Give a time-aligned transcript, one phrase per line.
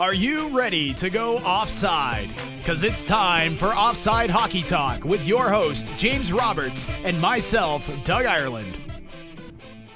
[0.00, 2.30] Are you ready to go offside?
[2.58, 8.24] Because it's time for Offside Hockey Talk with your host, James Roberts, and myself, Doug
[8.24, 8.78] Ireland.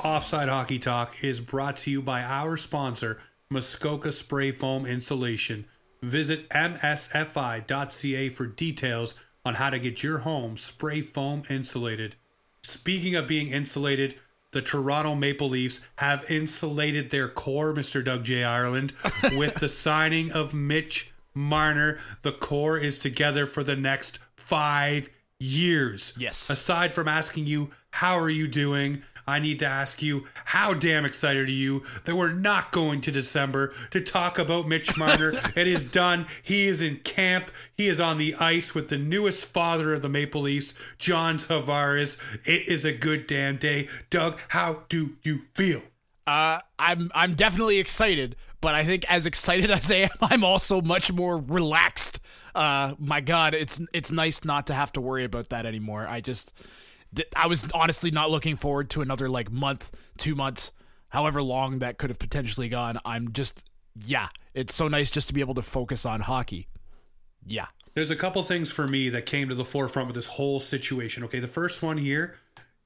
[0.04, 5.64] Offside Hockey Talk is brought to you by our sponsor, Muskoka Spray Foam Insulation.
[6.02, 12.16] Visit msfi.ca for details on how to get your home spray foam insulated.
[12.62, 14.16] Speaking of being insulated,
[14.54, 18.02] the Toronto Maple Leafs have insulated their core, Mr.
[18.02, 18.44] Doug J.
[18.44, 18.94] Ireland,
[19.36, 21.98] with the signing of Mitch Marner.
[22.22, 26.14] The core is together for the next five years.
[26.18, 26.48] Yes.
[26.48, 29.02] Aside from asking you, how are you doing?
[29.26, 33.10] I need to ask you, how damn excited are you that we're not going to
[33.10, 35.32] December to talk about Mitch Marner?
[35.56, 36.26] it is done.
[36.42, 37.50] He is in camp.
[37.76, 42.20] He is on the ice with the newest father of the Maple Leafs, John Tavares.
[42.46, 43.88] It is a good damn day.
[44.10, 45.82] Doug, how do you feel?
[46.26, 50.80] Uh, I'm I'm definitely excited, but I think as excited as I am, I'm also
[50.80, 52.20] much more relaxed.
[52.54, 56.06] Uh, my God, it's it's nice not to have to worry about that anymore.
[56.06, 56.52] I just
[57.36, 60.72] I was honestly not looking forward to another like month, two months,
[61.08, 62.98] however long that could have potentially gone.
[63.04, 66.68] I'm just, yeah, it's so nice just to be able to focus on hockey.
[67.46, 67.66] Yeah.
[67.94, 71.22] There's a couple things for me that came to the forefront with this whole situation.
[71.24, 72.34] Okay, the first one here,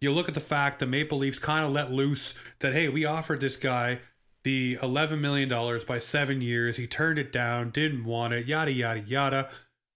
[0.00, 3.04] you look at the fact the Maple Leafs kind of let loose that, hey, we
[3.06, 4.00] offered this guy
[4.44, 5.48] the $11 million
[5.86, 6.76] by seven years.
[6.76, 9.48] He turned it down, didn't want it, yada, yada, yada.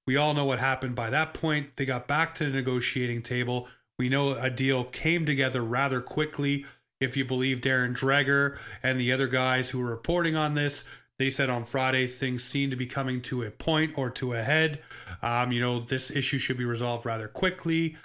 [0.06, 1.77] We all know what happened by that point.
[1.77, 3.69] They got back to the negotiating table
[4.03, 6.67] we know a deal came together rather quickly.
[7.00, 11.31] If you believe Darren Dreger and the other guys who were reporting on this, they
[11.31, 14.80] said on Friday things seem to be coming to a point or to a head.
[15.23, 17.97] Um, you know, this issue should be resolved rather quickly.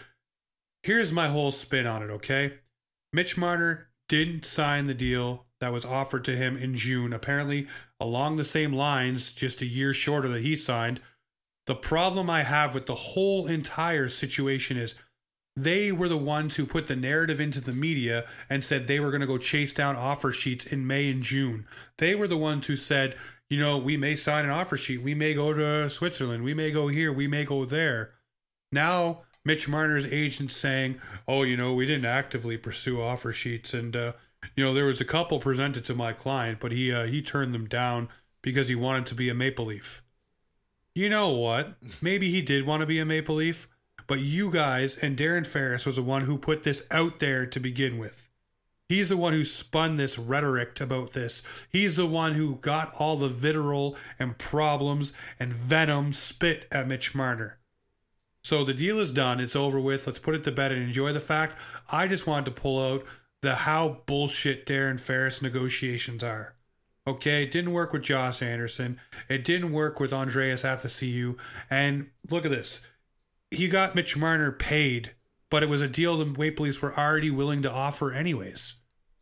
[0.83, 2.59] Here's my whole spin on it, okay?
[3.11, 7.65] Mitch Marner didn't sign the deal that was offered to him in June, apparently
[7.99, 11.01] along the same lines, just a year shorter that he signed.
[11.65, 14.93] The problem I have with the whole entire situation is
[15.57, 19.09] they were the ones who put the narrative into the media and said they were
[19.09, 21.65] going to go chase down offer sheets in May and June.
[21.97, 23.15] They were the ones who said,
[23.49, 25.01] you know, we may sign an offer sheet.
[25.01, 26.43] We may go to Switzerland.
[26.43, 27.11] We may go here.
[27.11, 28.13] We may go there.
[28.71, 33.73] Now, Mitch Marner's agent saying, oh, you know, we didn't actively pursue offer sheets.
[33.73, 34.13] And, uh,
[34.55, 37.55] you know, there was a couple presented to my client, but he, uh, he turned
[37.55, 38.09] them down
[38.43, 40.03] because he wanted to be a Maple Leaf.
[40.93, 41.77] You know what?
[41.99, 43.67] Maybe he did want to be a Maple Leaf
[44.07, 47.59] but you guys and Darren Ferris was the one who put this out there to
[47.59, 48.29] begin with.
[48.89, 51.43] He's the one who spun this rhetoric about this.
[51.69, 57.13] He's the one who got all the vitriol and problems and venom spit at Mitch
[57.13, 57.57] Marner.
[58.43, 59.41] So the deal is done.
[59.41, 60.07] It's over with.
[60.07, 61.59] Let's put it to bed and enjoy the fact.
[61.91, 63.05] I just wanted to pull out
[63.41, 66.55] the how bullshit Darren Ferris negotiations are.
[67.05, 69.01] Okay, it didn't work with Josh Anderson.
[69.27, 71.37] It didn't work with Andreas Athanasiou.
[71.69, 72.87] And look at this
[73.51, 75.11] he got Mitch Marner paid,
[75.49, 78.75] but it was a deal the Maple Leafs were already willing to offer anyways.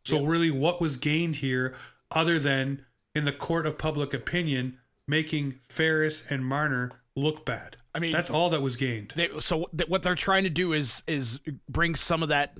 [0.04, 0.28] So yep.
[0.28, 1.74] really, what was gained here,
[2.10, 4.78] other than in the court of public opinion,
[5.08, 7.76] making Ferris and Marner look bad?
[7.94, 9.14] I mean, that's all that was gained.
[9.16, 12.58] They, so th- what they're trying to do is is bring some of that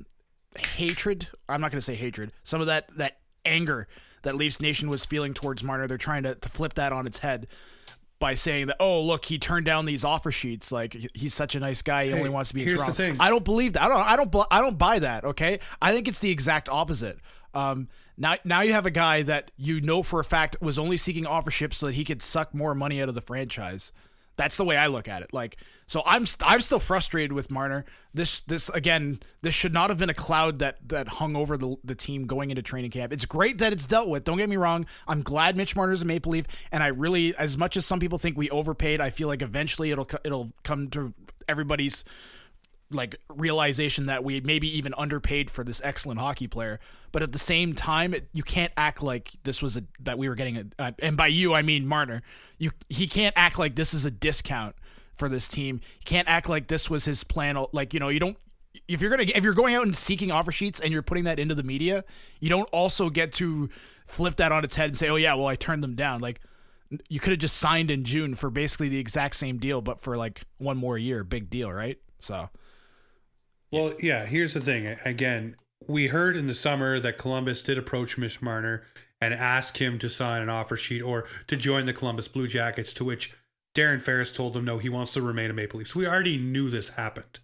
[0.58, 1.28] hatred.
[1.48, 2.32] I'm not going to say hatred.
[2.42, 3.86] Some of that that anger
[4.22, 5.86] that Leafs Nation was feeling towards Marner.
[5.86, 7.46] They're trying to, to flip that on its head
[8.18, 11.60] by saying that oh look he turned down these offer sheets like he's such a
[11.60, 12.92] nice guy he hey, only wants to be in here's Toronto.
[12.92, 13.16] The thing.
[13.20, 13.82] I don't believe that.
[13.82, 15.60] I don't I don't I don't buy that, okay?
[15.82, 17.18] I think it's the exact opposite.
[17.54, 20.96] Um, now now you have a guy that you know for a fact was only
[20.96, 23.92] seeking offer ships so that he could suck more money out of the franchise.
[24.36, 25.32] That's the way I look at it.
[25.32, 25.56] Like,
[25.88, 27.84] so I'm st- I'm still frustrated with Marner.
[28.12, 31.76] This this again, this should not have been a cloud that that hung over the
[31.84, 33.12] the team going into training camp.
[33.12, 34.24] It's great that it's dealt with.
[34.24, 34.86] Don't get me wrong.
[35.06, 38.18] I'm glad Mitch Marner's a Maple Leaf, and I really, as much as some people
[38.18, 41.14] think we overpaid, I feel like eventually it'll it'll come to
[41.48, 42.04] everybody's
[42.90, 46.78] like realization that we maybe even underpaid for this excellent hockey player
[47.10, 50.36] but at the same time you can't act like this was a that we were
[50.36, 52.22] getting a uh, and by you I mean Marner
[52.58, 54.75] you he can't act like this is a discount
[55.16, 55.80] for this team.
[55.98, 57.62] He can't act like this was his plan.
[57.72, 58.36] Like you know you don't
[58.88, 61.38] if you're gonna if you're going out and seeking offer sheets and you're putting that
[61.38, 62.04] into the media
[62.40, 63.70] you don't also get to
[64.06, 66.20] flip that on its head and say oh yeah well I turned them down.
[66.20, 66.40] Like
[67.08, 70.16] you could have just signed in June for basically the exact same deal but for
[70.16, 71.98] like one more year big deal right?
[72.18, 72.48] So.
[73.72, 74.96] Well, yeah, here's the thing.
[75.04, 75.56] Again,
[75.88, 78.84] we heard in the summer that Columbus did approach Mitch Marner
[79.20, 82.92] and ask him to sign an offer sheet or to join the Columbus Blue Jackets,
[82.94, 83.34] to which
[83.76, 85.88] Darren Ferris told him no, he wants to remain a Maple Leaf.
[85.88, 87.40] So we already knew this happened.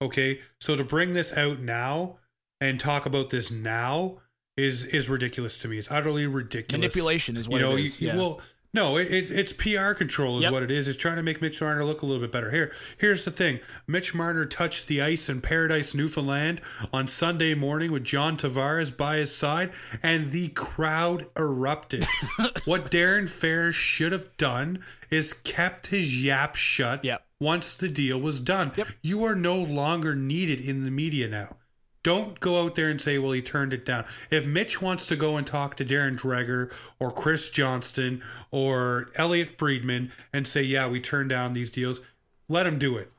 [0.00, 0.40] Okay.
[0.58, 2.18] So to bring this out now
[2.60, 4.18] and talk about this now
[4.56, 5.78] is is ridiculous to me.
[5.78, 6.80] It's utterly ridiculous.
[6.80, 7.76] Manipulation is what you know.
[7.76, 8.00] it is.
[8.00, 8.16] You, yeah.
[8.16, 8.40] Well,
[8.74, 10.52] no, it, it, it's PR control is Yep.
[10.52, 10.88] what it is.
[10.88, 12.50] It's trying to make Mitch Marner look a little bit better.
[12.50, 16.60] Here, here's the thing: Mitch Marner touched the ice in Paradise, Newfoundland,
[16.92, 19.72] on Sunday morning with John Tavares by his side,
[20.02, 22.04] and the crowd erupted.
[22.64, 27.24] what Darren Ferris should have done is kept his yap shut Yep.
[27.40, 28.72] once the deal was done.
[28.76, 28.88] Yep.
[29.02, 31.56] You are no longer needed in the media now.
[32.04, 34.04] Don't go out there and say, well, he turned it down.
[34.30, 38.22] If Mitch wants to go and talk to Darren Dreger or Chris Johnston
[38.52, 42.02] or Elliotte Friedman and say, yeah, we turned down these deals,
[42.46, 43.10] let him do it.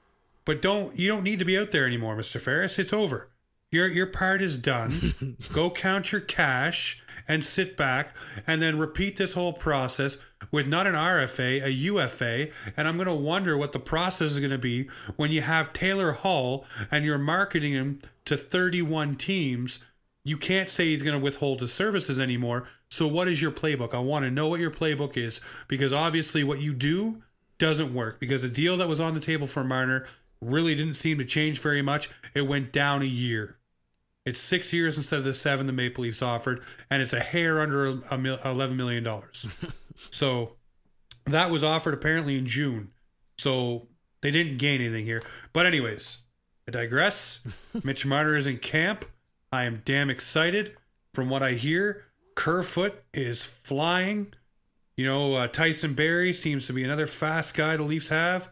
[0.45, 2.39] But don't you don't need to be out there anymore, Mr.
[2.39, 2.77] Ferris.
[2.77, 3.31] It's over.
[3.71, 5.37] Your your part is done.
[5.53, 8.15] go count your cash and sit back
[8.45, 13.07] and then repeat this whole process with not an RFA, a UFA, and I'm going
[13.07, 17.03] to wonder what the process is going to be when you have Taylor Hall and
[17.03, 19.85] you're marketing him to 31 teams.
[20.23, 22.67] You can't say he's going to withhold his services anymore.
[22.89, 23.93] So what is your playbook?
[23.93, 27.21] I want to know what your playbook is because obviously what you do
[27.57, 30.05] doesn't work because the deal that was on the table for Marner
[30.41, 32.09] really didn't seem to change very much.
[32.33, 33.57] It went down a year.
[34.25, 37.61] It's six years instead of the seven the Maple Leafs offered, and it's a hair
[37.61, 39.47] under eleven million dollars.
[40.09, 40.55] so
[41.25, 42.91] that was offered apparently in June.
[43.37, 43.87] So
[44.21, 45.21] they didn't gain anything here.
[45.53, 46.24] But anyways,
[46.67, 47.45] I digress.
[47.83, 49.05] Mitch Marner is in camp.
[49.51, 50.75] I am damn excited.
[51.13, 54.33] From what I hear, Kerfoot is flying.
[54.97, 58.49] You know, uh, Tyson Barrie seems to be another fast guy the Leafs have,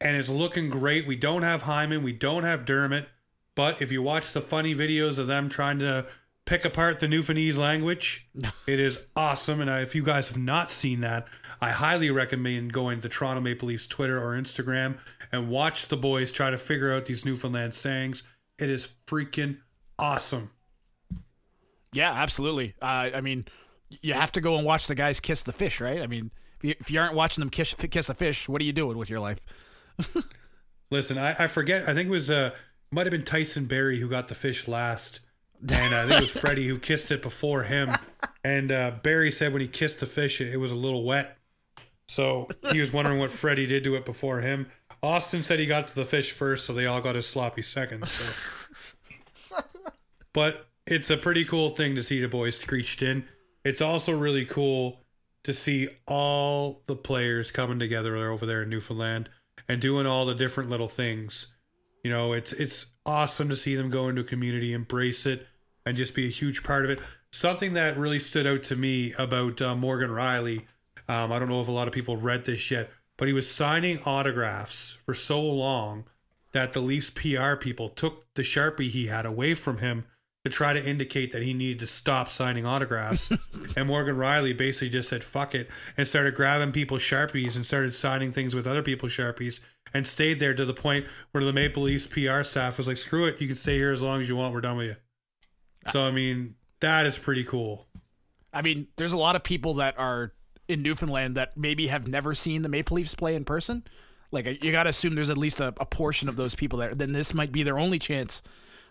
[0.00, 1.06] and it's looking great.
[1.06, 3.08] We don't have Hyman, we don't have Dermott,
[3.54, 6.06] but if you watch the funny videos of them trying to
[6.44, 8.28] pick apart the Newfoundlandese language,
[8.66, 9.60] it is awesome.
[9.60, 11.26] And I, if you guys have not seen that,
[11.60, 14.98] I highly recommend going to the Toronto Maple Leafs Twitter or Instagram
[15.32, 18.22] and watch the boys try to figure out these Newfoundland sayings.
[18.58, 19.58] It is freaking
[19.98, 20.50] awesome.
[21.92, 22.74] Yeah, absolutely.
[22.82, 23.46] Uh, I mean,
[24.02, 26.02] you have to go and watch the guys kiss the fish, right?
[26.02, 28.64] I mean, if you, if you aren't watching them kiss kiss a fish, what are
[28.64, 29.46] you doing with your life?
[30.90, 31.88] Listen, I, I forget.
[31.88, 32.50] I think it was uh
[32.90, 35.20] might have been Tyson Barrie who got the fish last,
[35.60, 37.90] and uh, I think it was Freddie who kissed it before him.
[38.42, 41.38] And uh, Barrie said when he kissed the fish, it, it was a little wet.
[42.08, 44.66] So he was wondering what Freddie did to it before him.
[45.02, 48.06] Auston said he got to the fish first, so they all got his sloppy second.
[48.06, 48.68] So.
[50.32, 53.24] but it's a pretty cool thing to see the boys screeched in.
[53.64, 55.00] It's also really cool
[55.44, 59.30] to see all the players coming together over there in Newfoundland
[59.68, 61.53] and doing all the different little things.
[62.04, 65.46] You know, it's it's awesome to see them go into a community, embrace it,
[65.86, 67.00] and just be a huge part of it.
[67.32, 70.66] Something that really stood out to me about uh, Morgan Rielly,
[71.08, 73.50] um, I don't know if a lot of people read this yet, but he was
[73.50, 76.04] signing autographs for so long
[76.52, 80.04] that the Leafs PR people took the sharpie he had away from him
[80.44, 83.32] to try to indicate that he needed to stop signing autographs.
[83.76, 87.94] and Morgan Rielly basically just said fuck it and started grabbing people's sharpies and started
[87.94, 89.60] signing things with other people's sharpies
[89.94, 93.26] and stayed there to the point where the Maple Leafs PR staff was like, screw
[93.26, 94.52] it, you can stay here as long as you want.
[94.52, 94.96] We're done with you.
[95.88, 97.86] So I mean, that is pretty cool.
[98.52, 100.32] I mean, there's a lot of people that are
[100.68, 103.84] in Newfoundland that maybe have never seen the Maple Leafs play in person.
[104.30, 106.94] Like you got to assume there's at least a, a portion of those people there.
[106.94, 108.42] Then this might be their only chance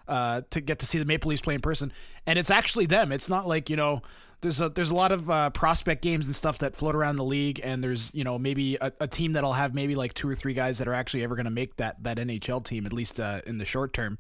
[0.08, 1.92] uh, to get to see the Maple Leafs play in person,
[2.26, 3.12] and it's actually them.
[3.12, 4.02] It's not like you know.
[4.42, 7.24] There's a there's a lot of uh, prospect games and stuff that float around the
[7.24, 10.36] league, and there's you know maybe a, a team that'll have maybe like two or
[10.36, 13.22] three guys that are actually ever going to make that that NHL team at least
[13.22, 14.18] uh, in the short term.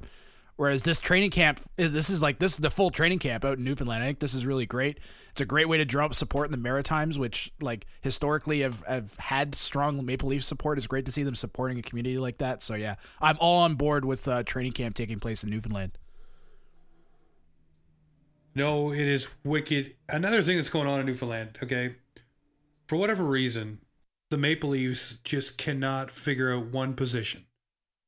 [0.56, 3.64] Whereas this training camp, this is like this is the full training camp out in
[3.64, 4.04] Newfoundland.
[4.04, 5.00] I think this is really great.
[5.32, 8.84] It's a great way to drum up support in the Maritimes, which like historically have,
[8.86, 10.78] have had strong Maple Leaf support.
[10.78, 12.62] It's great to see them supporting a community like that.
[12.62, 15.98] So yeah, I'm all on board with uh, training camp taking place in Newfoundland.
[18.56, 19.96] No, it is wicked.
[20.08, 21.96] Another thing that's going on in Newfoundland, okay?
[22.88, 23.80] For whatever reason,
[24.30, 27.46] the Maple Leafs just cannot figure out one position,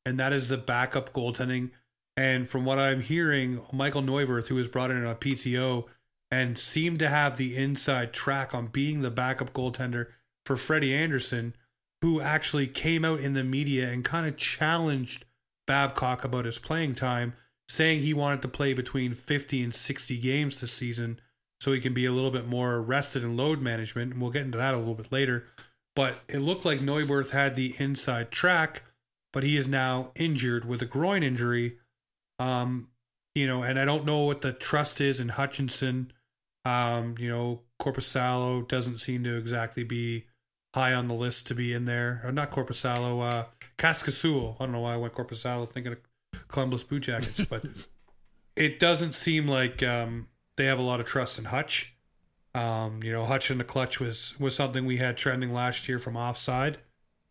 [0.05, 1.71] and that is the backup goaltending.
[2.17, 5.85] And from what I'm hearing, Michael Neuvirth, who was brought in on a PTO
[6.31, 10.07] and seemed to have the inside track on being the backup goaltender
[10.45, 11.55] for Freddie Andersen,
[12.01, 15.25] who actually came out in the media and kind of challenged
[15.67, 17.33] Babcock about his playing time
[17.67, 21.19] saying he wanted to play between 50 and 60 games this season
[21.59, 24.13] so he can be a little bit more rested in load management.
[24.13, 25.47] And we'll get into that a little bit later.
[25.95, 28.83] But it looked like Neuvirth had the inside track,
[29.31, 31.77] but he is now injured with a groin injury.
[32.39, 32.89] Um,
[33.33, 36.11] you know, and I don't know what the trust is in Hutchinson.
[36.63, 40.25] Um, you know, Korpisalo doesn't seem to exactly be
[40.73, 42.21] high on the list to be in there.
[42.23, 43.45] Or not Korpisalo, uh,
[43.77, 44.55] Kaskisuo.
[44.55, 47.63] I don't know why I went Korpisalo thinking of Columbus Blue Jackets, but
[48.55, 51.95] it doesn't seem like um, they have a lot of trust in Hutch.
[52.53, 55.99] Um, you know, Hutch in the clutch was was something we had trending last year
[55.99, 56.77] from offside,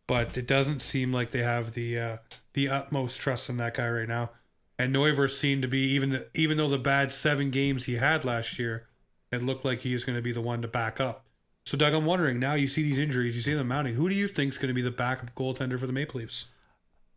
[0.06, 2.16] but it doesn't seem like they have the uh,
[2.52, 4.30] the utmost trust in that guy right now.
[4.78, 8.58] And Neuvirth seemed to be even even though the bad seven games he had last
[8.58, 8.88] year,
[9.30, 11.24] it looked like he is going to be the one to back up.
[11.66, 13.94] So Doug, I'm wondering now you see these injuries, you see them mounting.
[13.94, 16.46] Who do you think is going to be the backup goaltender for the Maple Leafs?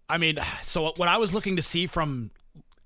[0.10, 2.32] I mean, so what I was looking to see from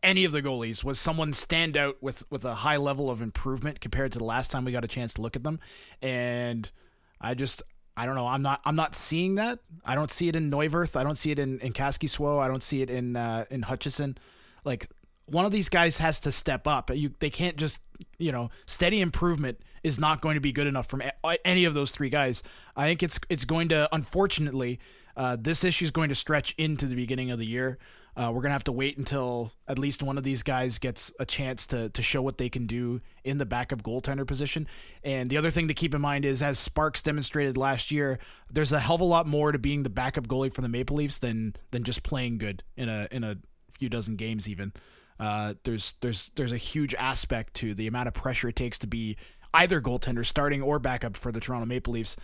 [0.02, 3.80] any of the goalies was someone stand out with with a high level of improvement
[3.80, 5.60] compared to the last time we got a chance to look at them,
[6.02, 6.72] and
[7.20, 7.62] I just
[7.96, 9.60] I don't know I'm not I'm not seeing that.
[9.86, 10.96] I don't see it in Neuvirth.
[10.96, 12.40] I don't see it in in Kaskisuo.
[12.40, 14.18] I don't see it in uh, in Hutchinson.
[14.64, 14.90] Like
[15.26, 16.94] one of these guys has to step up.
[16.94, 17.80] You they can't just
[18.18, 21.02] you know steady improvement is not going to be good enough from
[21.46, 22.44] any of those three guys.
[22.76, 24.80] I think it's it's going to unfortunately
[25.16, 27.78] uh, this issue is going to stretch into the beginning of the year.
[28.16, 31.26] Uh, we're gonna have to wait until at least one of these guys gets a
[31.26, 34.68] chance to to show what they can do in the backup goaltender position.
[35.02, 38.20] And the other thing to keep in mind is, as Sparks demonstrated last year,
[38.52, 40.98] there's a hell of a lot more to being the backup goalie for the Maple
[40.98, 43.38] Leafs than than just playing good in a in a
[43.82, 44.72] few dozen games even.
[45.20, 48.86] Uh, there's there's there's a huge aspect to the amount of pressure it takes to
[48.86, 49.18] be
[49.56, 52.16] either goaltender, starting or backup for the Toronto Maple Leafs.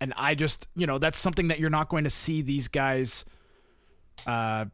[0.00, 3.24] And I just, you know, that's something that you're not going to see these guys
[4.26, 4.64] uh,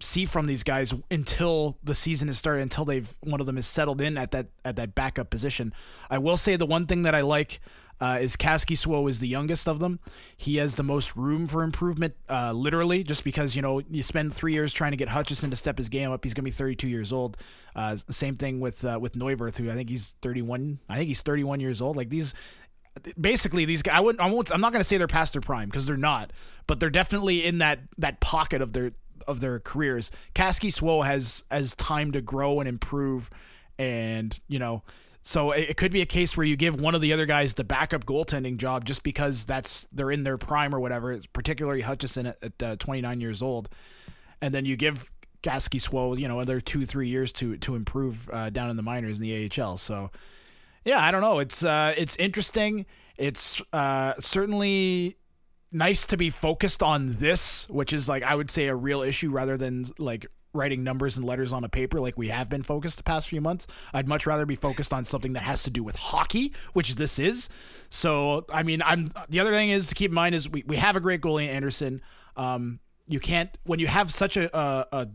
[0.00, 3.66] see from these guys until the season has started, until they've one of them is
[3.66, 5.74] settled in at that at that backup position.
[6.08, 7.60] I will say the one thing that I like
[8.00, 10.00] uh, is Kaskisuo is the youngest of them.
[10.36, 14.32] He has the most room for improvement, uh, literally, just because you know you spend
[14.32, 16.24] three years trying to get Hutchinson to step his game up.
[16.24, 17.36] He's going to be 32 years old.
[17.76, 20.78] Uh, same thing with uh, with Neuvirth, who I think he's 31.
[20.88, 21.96] I think he's 31 years old.
[21.96, 22.34] Like these,
[23.20, 23.98] basically these guys.
[23.98, 24.24] I wouldn't.
[24.24, 24.50] I won't.
[24.50, 26.32] I'm not going to say they're past their prime because they're not,
[26.66, 28.92] but they're definitely in that that pocket of their
[29.28, 30.10] of their careers.
[30.34, 33.30] Kaskisuo has has time to grow and improve,
[33.78, 34.82] and you know,
[35.30, 37.62] so it, could be a case where you give one of the other guys the
[37.62, 41.20] backup goaltending job just because that's they're in their prime or whatever.
[41.32, 43.68] Particularly Hutchinson at, at uh, 29 years old,
[44.42, 45.08] and then you give
[45.44, 49.20] Kaskisuo, you know, another two three years to to improve uh, down in the minors
[49.20, 49.78] in the AHL.
[49.78, 50.10] So
[50.84, 51.38] yeah, I don't know.
[51.38, 52.84] It's uh, it's interesting.
[53.16, 55.16] It's uh, certainly
[55.70, 59.30] nice to be focused on this, which is like I would say a real issue
[59.30, 62.96] rather than like writing numbers and letters on a paper like we have been focused
[62.96, 63.66] the past few months.
[63.92, 67.18] I'd much rather be focused on something that has to do with hockey, which this
[67.18, 67.48] is.
[67.88, 70.76] So, I mean, I'm the other thing is to keep in mind is we, we
[70.76, 72.02] have a great goalie in Andersen.
[72.36, 75.08] Um, you can't when you have such a, a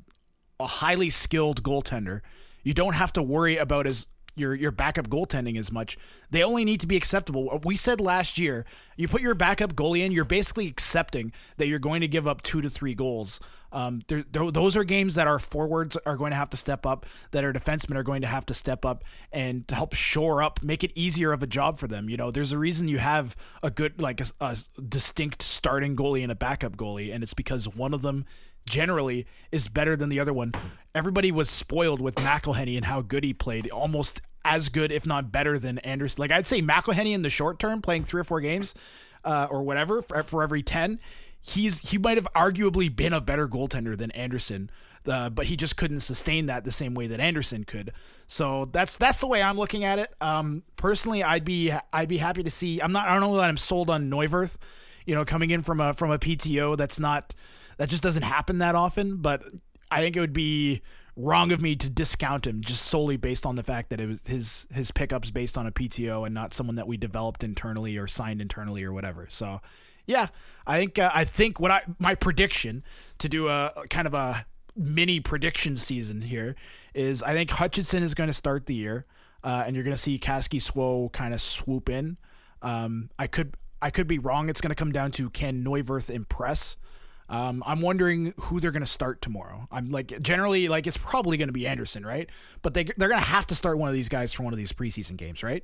[0.59, 2.21] a highly skilled goaltender,
[2.63, 5.97] you don't have to worry about as your your backup goaltending as much.
[6.29, 7.59] They only need to be acceptable.
[7.63, 8.65] We said last year,
[8.97, 12.41] you put your backup goalie in, you're basically accepting that you're going to give up
[12.41, 13.39] two to three goals.
[13.75, 14.01] Um,
[14.31, 17.51] those are games that our forwards are going to have to step up, that our
[17.51, 19.03] defensemen are going to have to step up
[19.33, 22.09] and help shore up, make it easier of a job for them.
[22.09, 26.23] You know, there's a reason you have a good, like a, a distinct starting goalie
[26.23, 28.25] and a backup goalie, and it's because one of them
[28.65, 30.53] generally is better than the other one.
[30.95, 35.33] Everybody was spoiled with McElhinney and how good he played, almost as good, if not
[35.33, 36.21] better, than Andersen.
[36.21, 38.73] Like I'd say McElhinney in the short term, playing three or four games
[39.25, 40.99] uh, or whatever for, for, every ten,
[41.45, 44.69] he's he might have arguably been a better goaltender than Andersen.
[45.07, 47.91] Uh, but he just couldn't sustain that the same way that Andersen could.
[48.25, 50.11] So that's that's the way I'm looking at it.
[50.19, 52.79] Um, personally, I'd be I'd be happy to see.
[52.79, 53.07] I'm not.
[53.07, 54.57] I don't know that I'm sold on Neuvirth.
[55.05, 57.35] You know, coming in from a from a PTO that's not
[57.77, 59.17] that just doesn't happen that often.
[59.17, 59.43] But
[59.91, 60.81] I think it would be
[61.15, 64.21] wrong of me to discount him just solely based on the fact that it was
[64.25, 68.07] his his pickups based on a PTO and not someone that we developed internally or
[68.07, 69.27] signed internally or whatever.
[69.29, 69.61] So,
[70.05, 70.27] yeah,
[70.65, 72.83] I think uh, I think what I my prediction
[73.19, 74.45] to do a kind of a
[74.75, 76.55] mini prediction season here
[76.93, 79.05] is I think Hutchinson is going to start the year,
[79.43, 82.17] uh, and you're going to see Kasky Kaskisuo kind of swoop in.
[82.61, 84.49] Um, I could I could be wrong.
[84.49, 86.77] It's going to come down to can Neuvirth impress.
[87.27, 89.67] Um, I'm wondering who they're going to start tomorrow.
[89.71, 92.29] I'm like generally like it's probably going to be Andersen, right?
[92.61, 94.57] But they they're going to have to start one of these guys for one of
[94.57, 95.63] these preseason games, right?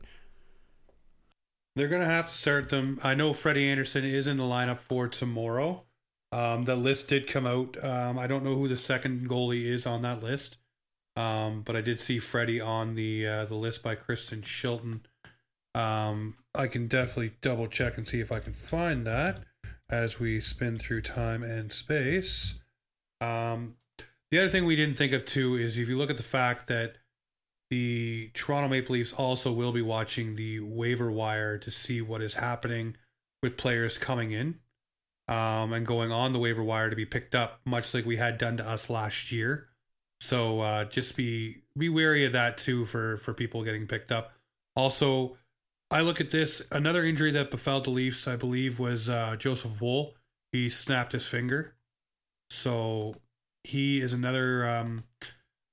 [1.76, 3.00] They're going to have to start them.
[3.04, 5.86] I know Freddie Andersen is in the lineup for tomorrow.
[6.34, 7.82] Um, the list did come out.
[7.84, 10.58] Um, I don't know who the second goalie is on that list,
[11.16, 15.02] um, but I did see Freddie on the uh, the list by Kristen Shilton.
[15.76, 19.44] Um, I can definitely double check and see if I can find that
[19.90, 22.62] as we spin through time and space.
[23.20, 23.76] Um,
[24.30, 26.68] the other thing we didn't think of too is if you look at the fact
[26.68, 26.96] that
[27.72, 32.34] the Toronto Maple Leafs also will be watching the waiver wire to see what is
[32.34, 32.98] happening
[33.42, 34.60] with players coming in
[35.30, 38.38] um, and going on the waiver wire to be picked up, much like we had
[38.38, 39.70] done to us last year.
[40.20, 44.34] So uh, just be be wary of that too for for people getting picked up.
[44.76, 45.38] Also,
[45.90, 48.28] I look at this another injury that befell the Leafs.
[48.28, 50.16] I believe was uh, Joseph Woll.
[50.52, 51.76] He snapped his finger,
[52.50, 53.16] so
[53.64, 55.06] he is another um,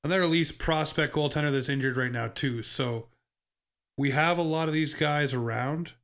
[0.04, 2.62] another least prospect goaltender that's injured right now too.
[2.62, 3.08] So
[3.96, 5.94] we have a lot of these guys around,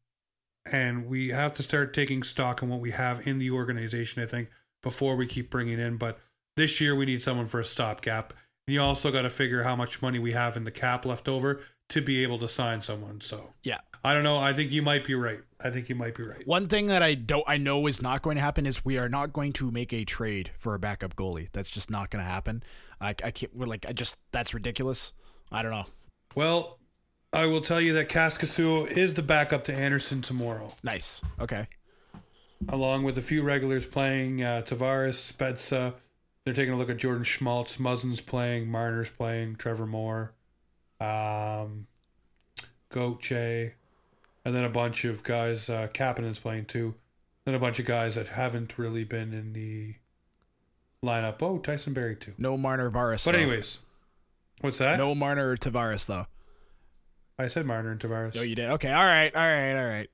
[0.71, 4.23] and we have to start taking stock on what we have in the organization.
[4.23, 4.51] I think
[4.83, 6.19] before we keep bringing in, but
[6.57, 8.33] this year we need someone for a stopgap.
[8.67, 11.63] You also got to figure how much money we have in the cap left over
[11.91, 13.21] to be able to sign someone.
[13.21, 13.81] So Yeah.
[14.07, 14.37] I don't know.
[14.37, 15.41] I think you might be right.
[15.63, 16.47] I think you might be right.
[16.47, 19.09] One thing that I don't I know is not going to happen is we are
[19.09, 21.49] not going to make a trade for a backup goalie.
[21.53, 22.63] That's just not going to happen.
[23.01, 23.57] I, I can't.
[23.57, 25.13] We're like I just that's ridiculous.
[25.51, 25.87] I don't know.
[26.35, 26.79] Well,
[27.33, 31.23] I will tell you that Kaskisuo is the backup to Andersen tomorrow, Nice.
[31.41, 31.67] Okay.
[32.69, 34.43] along with a few regulars playing.
[34.43, 35.95] Uh, Tavares, Spezza.
[36.45, 37.79] They're taking a look at Jordan Schmaltz.
[37.79, 38.69] Muzzin's playing.
[38.69, 39.57] Marner's playing.
[39.57, 40.35] Trevor Moore.
[41.01, 41.87] Um,
[42.91, 43.73] Goche.
[44.45, 45.71] And then a bunch of guys.
[45.71, 46.95] Uh, Kapanen's playing too.
[47.45, 49.95] Then a bunch of guys that haven't really been in the
[51.05, 51.37] lineup.
[51.43, 52.33] Oh, Tyson Barrie too.
[52.39, 53.25] No Marner Varis.
[53.25, 53.79] But anyways,
[54.61, 54.99] what's that?
[54.99, 56.27] no Marner or Tavares though.
[57.39, 58.37] I said Marner and Tavares.
[58.39, 58.71] Oh, you did.
[58.71, 58.93] Okay.
[58.93, 59.35] All right.
[59.35, 59.75] All right.
[59.79, 60.11] All right.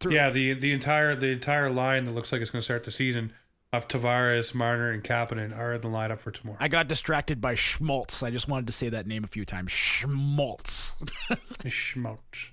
[0.00, 2.84] Through- Yeah, the the entire the entire line that looks like it's going to start
[2.84, 3.32] the season
[3.72, 6.58] of Tavares, Marner, and Kapanen are in the lineup for tomorrow.
[6.60, 8.22] I got distracted by Schmaltz.
[8.22, 9.70] I just wanted to say that name a few times.
[9.70, 10.94] Schmaltz.
[11.64, 12.50] Schmouch.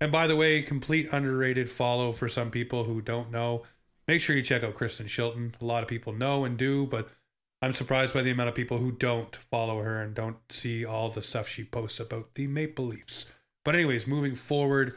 [0.00, 3.64] And by the way, complete underrated follow for some people who don't know.
[4.06, 5.52] Make sure you check out Kristen Shilton.
[5.60, 7.08] A lot of people know and do, but
[7.60, 11.08] I'm surprised by the amount of people who don't follow her and don't see all
[11.08, 13.30] the stuff she posts about the Maple Leafs.
[13.64, 14.94] But anyways, moving forward,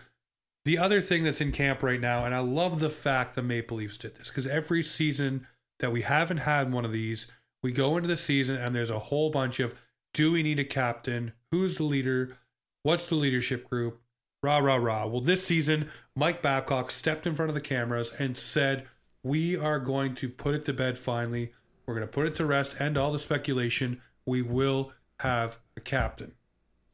[0.63, 3.77] the other thing that's in camp right now, and I love the fact the Maple
[3.77, 5.47] Leafs did this because every season
[5.79, 7.31] that we haven't had one of these,
[7.63, 9.79] we go into the season and there's a whole bunch of
[10.13, 11.33] do we need a captain?
[11.51, 12.37] Who's the leader?
[12.83, 13.99] What's the leadership group?
[14.43, 15.05] Rah, rah, rah.
[15.05, 18.87] Well, this season, Mike Babcock stepped in front of the cameras and said,
[19.23, 21.51] We are going to put it to bed finally.
[21.85, 24.01] We're going to put it to rest, end all the speculation.
[24.25, 26.33] We will have a captain.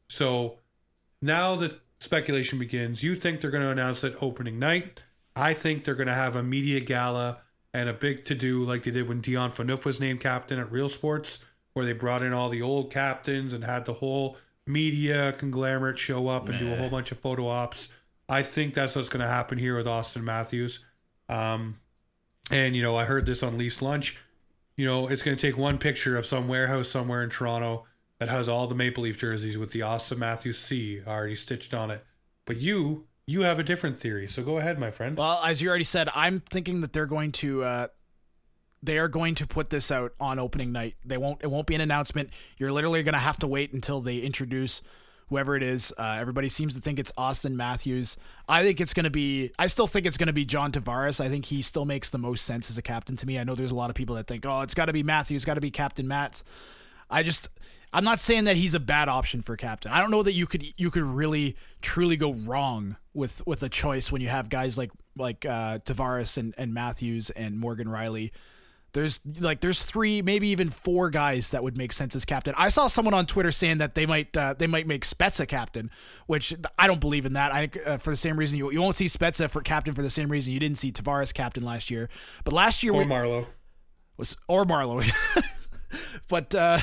[0.10, 0.60] So
[1.22, 3.04] now the speculation begins.
[3.04, 5.04] You think they're going to announce it opening night.
[5.36, 7.42] I think they're going to have a media gala
[7.74, 10.72] and a big to do like they did when Dion Phaneuf was named captain at
[10.72, 15.34] Real Sports, where they brought in all the old captains and had the whole media
[15.34, 17.96] conglomerate show up and do a whole bunch of photo ops.
[18.30, 20.86] I think that's what's going to happen here with Auston Matthews.
[21.30, 21.80] Um,
[22.52, 24.18] and, you know, I heard this on Leafs Lunch.
[24.76, 27.86] You know, it's going to take one picture of some warehouse somewhere in Toronto
[28.20, 31.92] that has all the Maple Leaf jerseys with the Auston Matthews C already stitched on
[31.92, 32.04] it.
[32.46, 34.28] But you, you have a different theory.
[34.28, 35.18] So go ahead, my friend.
[35.18, 37.88] Well, as you already said, I'm thinking that they're going to uh,
[38.84, 40.96] they are going to put this out on opening night.
[41.04, 41.44] They won't.
[41.44, 42.30] It won't be an announcement.
[42.58, 44.82] You're literally going to have to wait until they introduce
[45.30, 45.94] whoever it is.
[45.98, 48.18] Uh, everybody seems to think it's Auston Matthews.
[48.48, 49.52] I think it's going to be.
[49.58, 51.20] I still think it's going to be John Tavares.
[51.20, 53.40] I think he still makes the most sense as a captain to me.
[53.40, 55.46] I know there's a lot of people that think, oh, it's got to be Matthews,
[55.46, 56.44] got to be Captain Matt.
[57.10, 57.50] I just.
[57.94, 59.94] I'm not saying that he's a bad option for captain.
[59.94, 63.70] I don't know that you could you could really truly go wrong with with a
[63.70, 68.32] choice when you have guys like like uh, Tavares and, and Matthews and Morgan Rielly.
[68.98, 72.56] There's like there's three, maybe even four guys that would make sense as captain.
[72.58, 75.92] I saw someone on Twitter saying that they might uh, they might make Spezza captain,
[76.26, 77.52] which I don't believe in that.
[77.54, 80.10] I uh, for the same reason you you won't see Spezza for captain for the
[80.10, 82.10] same reason you didn't see Tavares captain last year.
[82.44, 83.46] But last year Or we, Marleau.
[84.18, 85.08] was or Marleau.
[86.28, 86.80] but uh,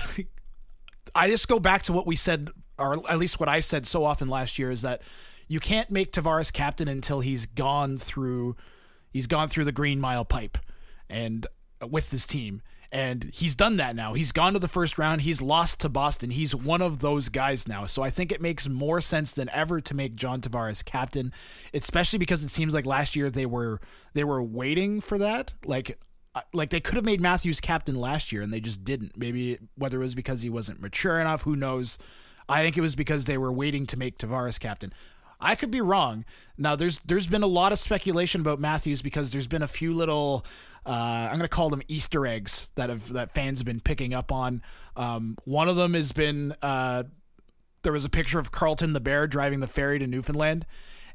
[1.16, 4.04] I just go back to what we said, or at least what I said so
[4.04, 5.02] often last year, is that
[5.48, 8.54] you can't make Tavares captain until he's gone through
[9.10, 10.58] he's gone through the Green Mile pipe
[11.10, 11.44] and
[11.90, 12.62] with this team.
[12.92, 14.14] And he's done that now.
[14.14, 15.22] He's gone to the first round.
[15.22, 16.30] He's lost to Boston.
[16.30, 17.86] He's one of those guys now.
[17.86, 21.32] So I think it makes more sense than ever to make John Tavares captain,
[21.72, 23.80] especially because it seems like last year they were
[24.12, 25.54] they were waiting for that.
[25.64, 25.98] Like
[26.36, 29.16] uh, like they could have made Matthews captain last year and they just didn't.
[29.16, 31.98] Maybe whether it was because he wasn't mature enough, who knows.
[32.48, 34.92] I think it was because they were waiting to make Tavares captain.
[35.40, 36.24] I could be wrong.
[36.56, 39.92] Now there's there's been a lot of speculation about Matthews because there's been a few
[39.92, 40.44] little
[40.86, 44.30] uh, I'm to call them Easter eggs that have that fans have been picking up
[44.30, 44.62] on.
[44.96, 47.04] Um, one of them has been uh,
[47.82, 50.66] there was a picture of Carlton the bear driving the ferry to Newfoundland.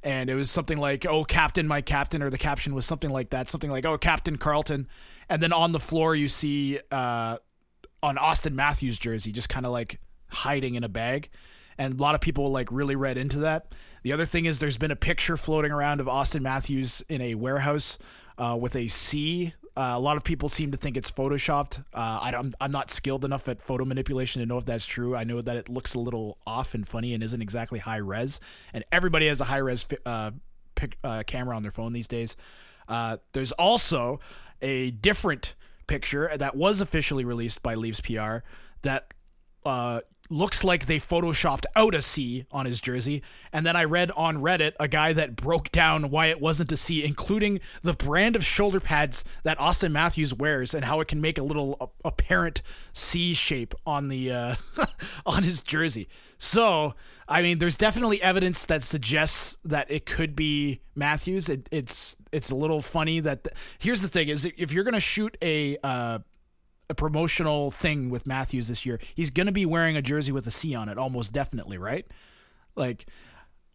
[0.02, 3.32] And it was something like, "Oh, Captain, my Captain," or the caption was something like
[3.32, 4.88] that, something like, "Oh, Captain Carlton,"
[5.28, 7.38] and then on the floor you see uh,
[8.02, 11.30] on Auston Matthews jersey, just kind of like hiding in a bag.
[11.78, 13.74] And a lot of people like really read into that.
[14.04, 17.36] The other thing is there's been a picture floating around of Auston Matthews in a
[17.36, 17.98] warehouse
[18.40, 21.86] uh, with a C Uh, a lot of people seem to think it's photoshopped.
[21.94, 25.16] Uh, I don't, I'm not skilled enough at photo manipulation to know if that's true.
[25.16, 28.42] I know that it looks a little off and funny and isn't exactly high res.
[28.74, 30.32] And everybody has a high res uh,
[30.76, 32.36] pic, uh, camera on their phone these days.
[33.32, 34.20] There's also
[34.62, 35.56] a different
[35.88, 38.38] picture that was officially released by Leafs PR
[38.82, 39.14] that
[39.66, 43.24] uh, looks like they photoshopped out a C on his jersey.
[43.52, 46.78] And then I read on Reddit a guy that broke down why it wasn't a
[46.78, 51.20] C, including the brand of shoulder pads that Auston Matthews wears and how it can
[51.20, 52.62] make a little apparent
[52.94, 54.56] C shape on the uh,
[55.26, 56.08] on his jersey.
[56.38, 56.94] So,
[57.28, 61.50] I mean, there's definitely evidence that suggests that it could be Matthews.
[61.50, 65.00] It, it's it's a little funny that the, here's the thing: is if you're gonna
[65.00, 66.20] shoot a uh,
[66.90, 70.48] a promotional thing with Matthews this year, he's going to be wearing a jersey with
[70.48, 72.06] a C on it, almost definitely, right?
[72.76, 73.06] Like,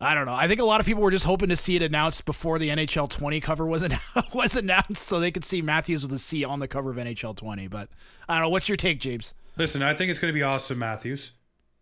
[0.01, 0.35] I don't know.
[0.35, 2.69] I think a lot of people were just hoping to see it announced before the
[2.69, 6.45] NHL 20 cover was announced, was announced, so they could see Matthews with a C
[6.45, 7.69] on the cover of NHL 20.
[7.69, 7.89] But
[8.29, 8.49] I don't know.
[8.49, 9.35] What's your take, James?
[9.57, 11.33] Listen, I think it's going to be Auston Matthews.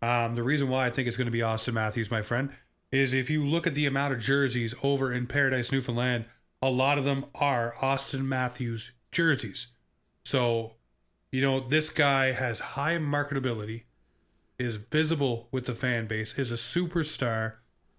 [0.03, 2.51] Um, the reason why I think it's going to be Auston Matthews, my friend,
[2.91, 6.25] is if you look at the amount of jerseys over in Paradise, Newfoundland,
[6.61, 9.71] a lot of them are Auston Matthews jerseys.
[10.23, 10.73] So
[11.33, 13.85] you know, this guy has high marketability,
[14.59, 17.55] is visible with the fan base, is a superstar,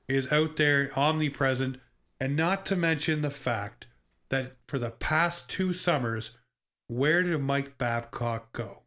[0.06, 1.80] is out there omnipresent,
[2.20, 3.88] and not to mention the fact
[4.28, 6.38] that for the past two summers,
[6.86, 8.84] where did Mike Babcock go?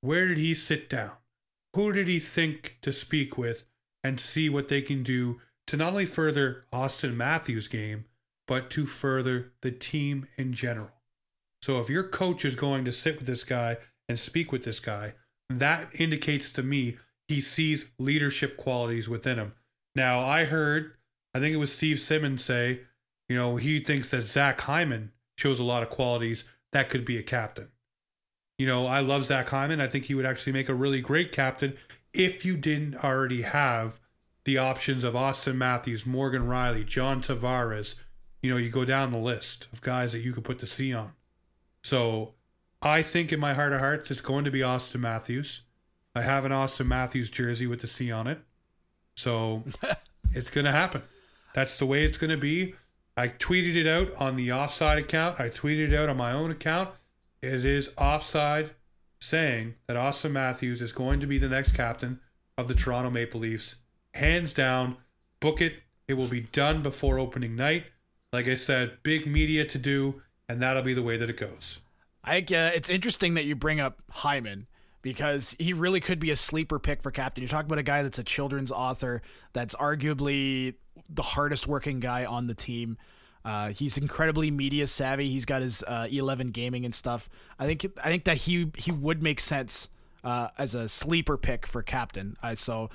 [0.00, 1.16] Where did he sit down?
[1.74, 3.64] Who did he think to speak with
[4.04, 8.04] and see what they can do to not only further Auston Matthews' game,
[8.46, 10.99] but to further the team in general?
[11.62, 13.76] So if your coach is going to sit with this guy
[14.08, 15.14] and speak with this guy,
[15.48, 16.96] that indicates to me
[17.28, 19.54] he sees leadership qualities within him.
[19.94, 20.92] Now, I heard,
[21.34, 22.80] I think it was Steve Simmons say,
[23.28, 27.18] you know, he thinks that Zach Hyman shows a lot of qualities that could be
[27.18, 27.68] a captain.
[28.58, 29.80] You know, I love Zach Hyman.
[29.80, 31.76] I think he would actually make a really great captain
[32.12, 33.98] if you didn't already have
[34.44, 38.02] the options of Auston Matthews, Morgan Rielly, John Tavares.
[38.42, 40.92] You know, you go down the list of guys that you could put the C
[40.92, 41.12] on.
[41.82, 42.34] So
[42.82, 45.62] I think in my heart of hearts, it's going to be Auston Matthews.
[46.14, 48.38] I have an Auston Matthews jersey with the C on it.
[49.14, 49.64] So
[50.32, 51.02] it's going to happen.
[51.54, 52.74] That's the way it's going to be.
[53.16, 55.40] I tweeted it out on the offside account.
[55.40, 56.90] I tweeted it out on my own account.
[57.42, 58.70] It is offside
[59.18, 62.20] saying that Auston Matthews is going to be the next captain
[62.56, 63.82] of the Toronto Maple Leafs.
[64.14, 64.96] Hands down,
[65.40, 65.74] book it.
[66.08, 67.84] It will be done before opening night.
[68.32, 71.80] Like I said, big media to do and that'll be the way that it goes.
[72.24, 74.66] I think uh, it's interesting that you bring up Hyman
[75.00, 77.42] because he really could be a sleeper pick for captain.
[77.42, 80.74] You're talking about a guy that's a children's author that's arguably
[81.08, 82.98] the hardest working guy on the team.
[83.44, 85.30] Uh, he's incredibly media savvy.
[85.30, 87.30] He's got his uh, 11 gaming and stuff.
[87.58, 89.88] I think I think that he he would make sense
[90.24, 92.36] uh, as a sleeper pick for captain.
[92.56, 92.90] so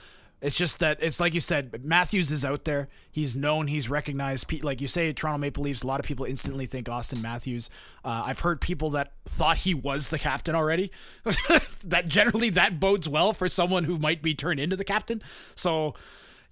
[0.45, 2.87] it's just that it's like you said, Matthews is out there.
[3.11, 3.65] He's known.
[3.65, 4.63] He's recognized.
[4.63, 5.81] Like you say, Toronto Maple Leafs.
[5.81, 7.67] A lot of people instantly think Auston Matthews.
[8.03, 10.91] Uh, I've heard people that thought he was the captain already.
[11.83, 15.23] that generally that bodes well for someone who might be turned into the captain.
[15.55, 15.95] So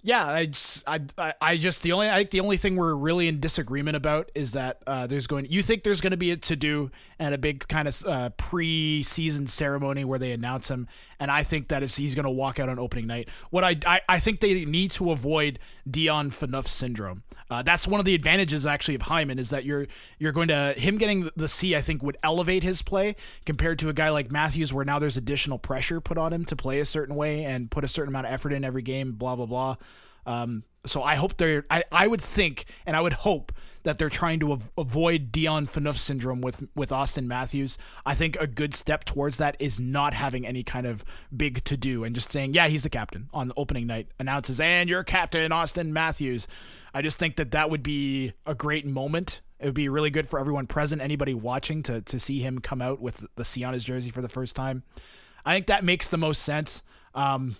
[0.06, 1.00] yeah, I just, I,
[1.40, 4.52] I just the only I think the only thing we're really in disagreement about is
[4.52, 5.46] that uh, there's going.
[5.48, 8.28] You think there's going to be a to do and a big kind of uh,
[8.36, 10.88] pre-season ceremony where they announce him,
[11.18, 13.30] and I think that is he's going to walk out on opening night.
[13.48, 15.58] What I, I, I think they need to avoid
[15.90, 17.22] Dion Phaneuf syndrome.
[17.48, 19.86] Uh, that's one of the advantages actually of Hyman is that you're
[20.18, 21.74] you're going to him getting the C.
[21.74, 25.16] I think would elevate his play compared to a guy like Matthews, where now there's
[25.16, 28.26] additional pressure put on him to play a certain way and put a certain amount
[28.26, 29.12] of effort in every game.
[29.12, 29.76] Blah blah blah.
[30.26, 31.64] Um, so I hope they're.
[31.70, 33.52] I, I would think and I would hope
[33.84, 37.78] that they're trying to av- avoid Dion Phaneuf syndrome with with Auston Matthews.
[38.04, 41.76] I think a good step towards that is not having any kind of big to
[41.76, 44.08] do and just saying, yeah, he's the captain on the opening night.
[44.18, 46.46] Announces and you're captain Auston Matthews.
[46.92, 49.40] I just think that that would be a great moment.
[49.60, 52.82] It would be really good for everyone present, anybody watching, to to see him come
[52.82, 54.82] out with the C on his jersey for the first time.
[55.46, 56.82] I think that makes the most sense.
[57.14, 57.56] Um,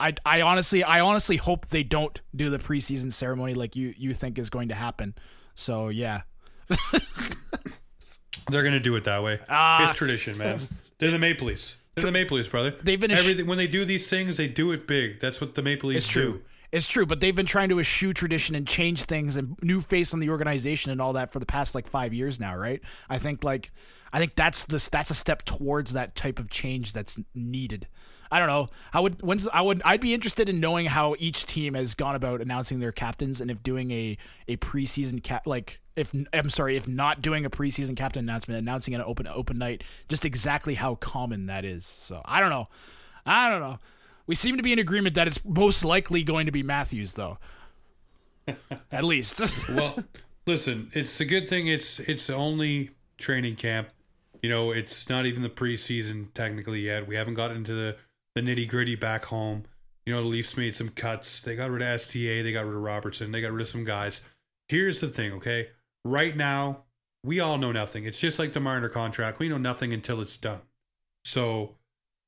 [0.00, 4.14] I, I honestly I honestly hope they don't do the preseason ceremony like you you
[4.14, 5.14] think is going to happen.
[5.54, 6.22] So yeah.
[8.50, 9.40] They're gonna do it that way.
[9.48, 10.60] Uh, it's tradition, man.
[10.98, 11.78] They're the Maple Leafs.
[11.94, 12.70] They're the Maple Leafs, brother.
[12.70, 15.20] They've been everything when they do these things, they do it big.
[15.20, 16.32] That's what the Maple Leafs it's true.
[16.32, 16.42] do.
[16.70, 20.12] It's true, but they've been trying to eschew tradition and change things and new face
[20.12, 22.80] on the organization and all that for the past like five years now, right?
[23.08, 23.70] I think like
[24.12, 27.88] I think that's this that's a step towards that type of change that's needed.
[28.30, 28.68] I don't know.
[28.92, 32.14] I would when's I would I'd be interested in knowing how each team has gone
[32.14, 36.76] about announcing their captains and if doing a a preseason cap like if I'm sorry,
[36.76, 40.94] if not doing a preseason captain announcement, announcing an open open night, just exactly how
[40.94, 41.84] common that is.
[41.84, 42.68] So I don't know.
[43.26, 43.78] I don't know.
[44.26, 47.38] We seem to be in agreement that it's most likely going to be Matthews, though.
[48.92, 49.40] At least.
[49.70, 49.98] well,
[50.46, 51.66] listen, it's a good thing.
[51.66, 53.88] It's it's only training camp.
[54.42, 57.08] You know, it's not even the preseason technically yet.
[57.08, 57.96] We haven't got into the
[58.38, 59.64] the nitty gritty back home.
[60.06, 61.40] You know, the Leafs made some cuts.
[61.40, 62.42] They got rid of STA.
[62.42, 63.32] They got rid of Robertson.
[63.32, 64.22] They got rid of some guys.
[64.68, 65.68] Here's the thing, okay?
[66.04, 66.84] Right now,
[67.24, 68.04] we all know nothing.
[68.04, 69.38] It's just like the Marner contract.
[69.38, 70.62] We know nothing until it's done.
[71.24, 71.76] So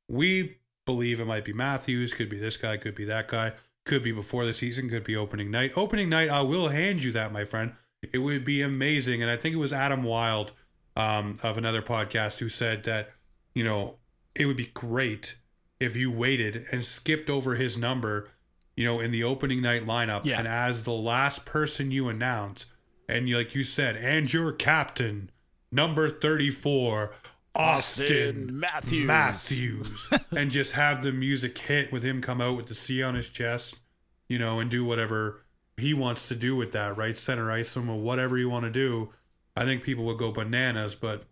[0.08, 3.52] we believe it might be Matthews, could be this guy, could be that guy,
[3.86, 5.72] could be before the season, could be opening night.
[5.76, 7.72] Opening night, I will hand you that, my friend.
[8.12, 9.22] It would be amazing.
[9.22, 10.52] And I think it was Adam Wild
[10.96, 13.10] um, of another podcast who said that,
[13.54, 13.96] you know,
[14.34, 15.39] it would be great
[15.80, 18.28] if you waited and skipped over his number,
[18.76, 20.24] you know, in the opening night lineup.
[20.24, 20.38] Yeah.
[20.38, 22.66] And as the last person you announce,
[23.08, 25.30] and you, like you said, and your captain,
[25.72, 27.12] number 34,
[27.56, 29.06] Auston, Auston Matthews.
[29.06, 33.16] Matthews, and just have the music hit with him come out with the C on
[33.16, 33.80] his chest,
[34.28, 35.42] you know, and do whatever
[35.76, 37.16] he wants to do with that, right?
[37.16, 39.10] Center ice him or whatever you want to do.
[39.56, 41.24] I think people would go bananas, but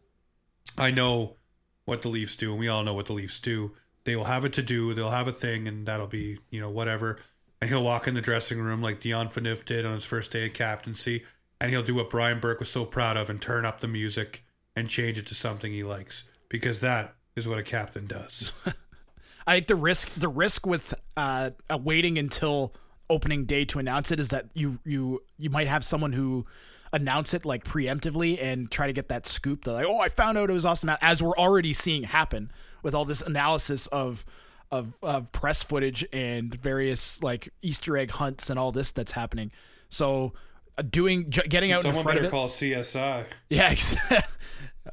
[0.76, 1.36] I know
[1.84, 3.72] what the Leafs do, and we all know what the Leafs do.
[4.08, 6.70] They will have it to do, they'll have a thing, and that'll be, you know,
[6.70, 7.18] whatever.
[7.60, 10.46] And he'll walk in the dressing room like Dion Phaneuf did on his first day
[10.46, 11.24] of captaincy,
[11.60, 14.46] and he'll do what Brian Burke was so proud of and turn up the music
[14.74, 18.54] and change it to something he likes because that is what a captain does.
[19.46, 22.72] I think the risk the risk with uh, uh, waiting until
[23.10, 26.46] opening day to announce it is that you you you might have someone who
[26.94, 29.64] announce it like preemptively and try to get that scoop.
[29.64, 32.50] They're like, oh, I found out it was awesome, as we're already seeing happen
[32.82, 34.24] with all this analysis of
[34.70, 39.50] of of press footage and various like Easter egg hunts and all this that's happening.
[39.88, 40.34] So
[40.76, 42.30] uh, doing getting out Someone in front better of it.
[42.30, 43.24] call CSI.
[43.48, 43.74] Yeah.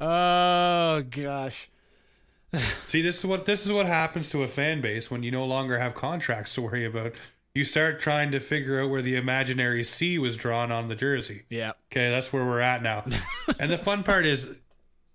[0.00, 1.68] oh gosh.
[2.86, 5.44] See, this is what this is what happens to a fan base when you no
[5.44, 7.12] longer have contracts to worry about.
[7.54, 11.44] You start trying to figure out where the imaginary C was drawn on the jersey.
[11.48, 11.72] Yeah.
[11.90, 13.04] Okay, that's where we're at now.
[13.58, 14.58] and the fun part is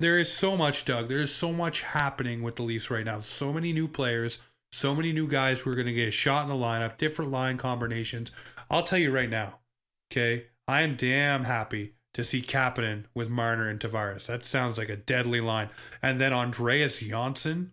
[0.02, 1.08] there is so much, Doug.
[1.08, 3.22] There is so much happening with the Leafs right now.
[3.22, 4.40] So many new players,
[4.72, 7.32] so many new guys who are going to get a shot in the lineup, different
[7.32, 8.32] line combinations.
[8.70, 9.60] I'll tell you right now,
[10.12, 14.28] okay, I am damn happy to see Kapanen with Marner and Tavares.
[14.28, 15.70] That sounds like a deadly line.
[16.02, 17.72] And then Andreas Johnsson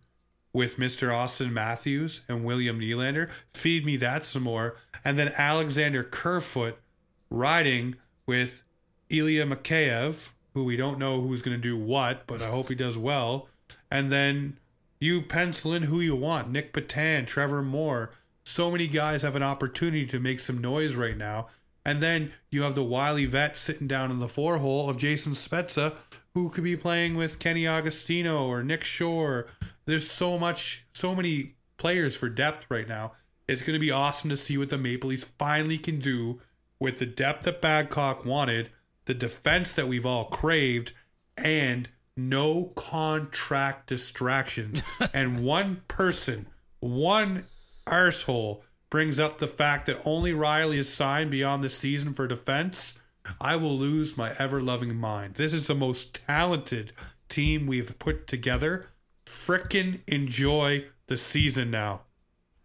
[0.52, 1.08] with Mr.
[1.08, 3.30] Auston Matthews and William Nylander.
[3.52, 4.76] Feed me that some more.
[5.04, 6.78] And then Alexander Kerfoot
[7.30, 8.62] riding with
[9.10, 12.74] Ilya Mikheyev, who we don't know who's going to do what, but I hope he
[12.74, 13.46] does well.
[13.92, 14.58] And then
[14.98, 18.10] you pencil in who you want Nic Petan, Trevor Moore.
[18.42, 21.46] So many guys have an opportunity to make some noise right now.
[21.84, 25.32] And then you have the wily vet sitting down in the four hole of Jason
[25.32, 25.94] Spezza,
[26.34, 29.46] who could be playing with Kenny Agostino or Nick Shore.
[29.86, 33.12] There's so much, so many players for depth right now.
[33.46, 36.40] It's going to be awesome to see what the Maple Leafs finally can do
[36.80, 38.70] with the depth that Babcock wanted,
[39.08, 40.92] the defense that we've all craved,
[41.38, 44.82] and no contract distractions.
[45.14, 46.46] and one person,
[46.80, 47.46] one
[47.86, 53.02] arsehole brings up the fact that only Rielly is signed beyond the season for defense,
[53.40, 55.36] I will lose my ever loving mind.
[55.36, 56.92] This is the most talented
[57.30, 58.90] team we've put together.
[59.24, 62.02] Frickin' enjoy the season now.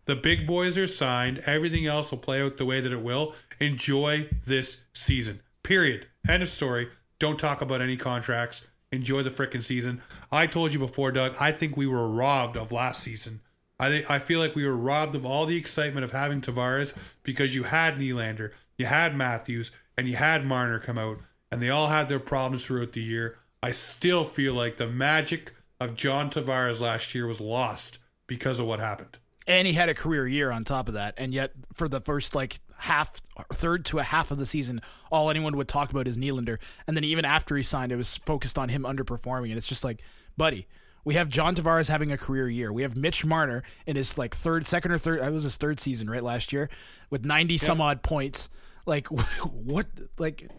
[0.08, 1.41] The big boys are signed.
[1.45, 3.34] Everything else will play out the way that it will.
[3.62, 5.39] Enjoy this season.
[5.63, 6.08] Period.
[6.28, 6.89] End of story.
[7.19, 8.67] Don't talk about any contracts.
[8.91, 10.02] Enjoy the frickin' season.
[10.32, 13.39] I told you before, Doug, I think we were robbed of last season.
[13.80, 17.56] I I feel like we were robbed of all the excitement of having Tavares because
[17.56, 21.19] you had Nylander, you had Matthews, and you had Marner come out,
[21.52, 23.39] and they all had their problems throughout the year.
[23.63, 27.97] I still feel like the magic of John Tavares last year was lost
[28.28, 29.17] because of what happened.
[29.47, 32.34] and he had a career year on top of that and yet for the first
[32.36, 36.17] like half third to a half of the season all anyone would talk about is
[36.17, 39.67] Nylander and then even after he signed it was focused on him underperforming and it's
[39.67, 40.02] just like
[40.38, 40.67] buddy
[41.06, 42.72] we have John Tavares having a career year.
[42.72, 45.22] We have Mitch Marner in his like third, second or third.
[45.22, 46.24] That was his third season, right?
[46.24, 46.69] Last year
[47.10, 48.50] with ninety some odd points.
[48.86, 49.08] Like
[49.52, 49.88] what?
[50.17, 50.50] Like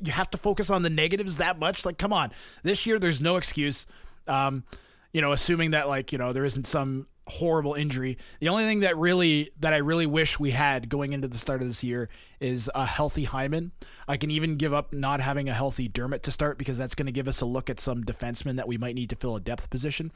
[0.00, 1.84] you have to focus on the negatives that much?
[1.84, 3.86] Like come on, this year there's no excuse.
[4.26, 4.64] Um,
[5.12, 8.18] you know, assuming that like you know there isn't some horrible injury.
[8.40, 11.62] The only thing that really that I really wish we had going into the start
[11.62, 12.08] of this year
[12.40, 13.72] is a healthy Hyman.
[14.08, 17.06] I can even give up not having a healthy Dermott to start because that's going
[17.06, 19.40] to give us a look at some defensemen that we might need to fill a
[19.40, 20.12] depth position.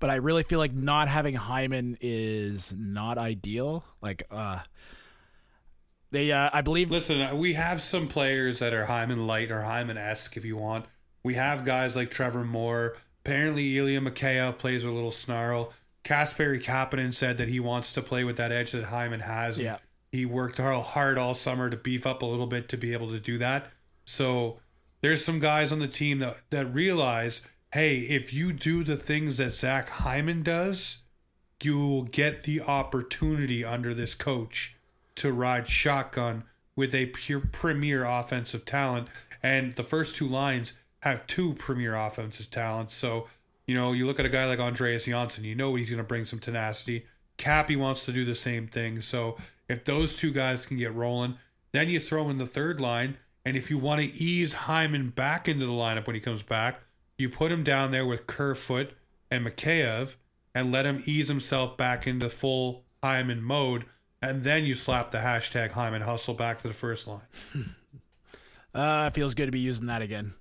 [0.00, 3.84] But I really feel like not having Hyman is not ideal.
[4.00, 4.60] Like uh
[6.10, 9.62] They, uh, I believe, Listen, uh, we have some players that are Hyman light or
[9.62, 10.86] Hyman esque if you want.
[11.22, 12.96] We have guys like Trevor Moore.
[13.24, 15.72] Apparently, Ilya Mikheyev plays with a little snarl.
[16.08, 19.58] Kasperi Kapanen said that he wants to play with that edge that Hyman has.
[19.58, 19.76] Yeah.
[20.10, 23.10] He worked hard hard all summer to beef up a little bit to be able
[23.10, 23.70] to do that.
[24.06, 24.58] So
[25.02, 29.36] there's some guys on the team that, that realize, hey, if you do the things
[29.36, 31.02] that Zach Hyman does,
[31.62, 34.76] you will get the opportunity under this coach
[35.16, 36.44] to ride shotgun
[36.74, 39.08] with a pure premier offensive talent.
[39.42, 42.94] And the first two lines have two premier offensive talents.
[42.94, 43.28] So,
[43.68, 46.04] you know, you look at a guy like Andreas Johnsson, you know he's going to
[46.04, 47.04] bring some tenacity.
[47.36, 49.00] Cappy wants to do the same thing.
[49.02, 49.36] So,
[49.68, 51.36] if those two guys can get rolling,
[51.72, 53.18] then you throw in the third line.
[53.44, 56.80] And if you want to ease Hyman back into the lineup when he comes back,
[57.18, 58.92] you put him down there with Kerfoot
[59.30, 60.16] and Mikheyev
[60.54, 63.84] and let him ease himself back into full Hyman mode.
[64.22, 67.20] And then you slap the hashtag Hyman hustle back to the first line.
[68.74, 70.32] uh, feels good to be using that again.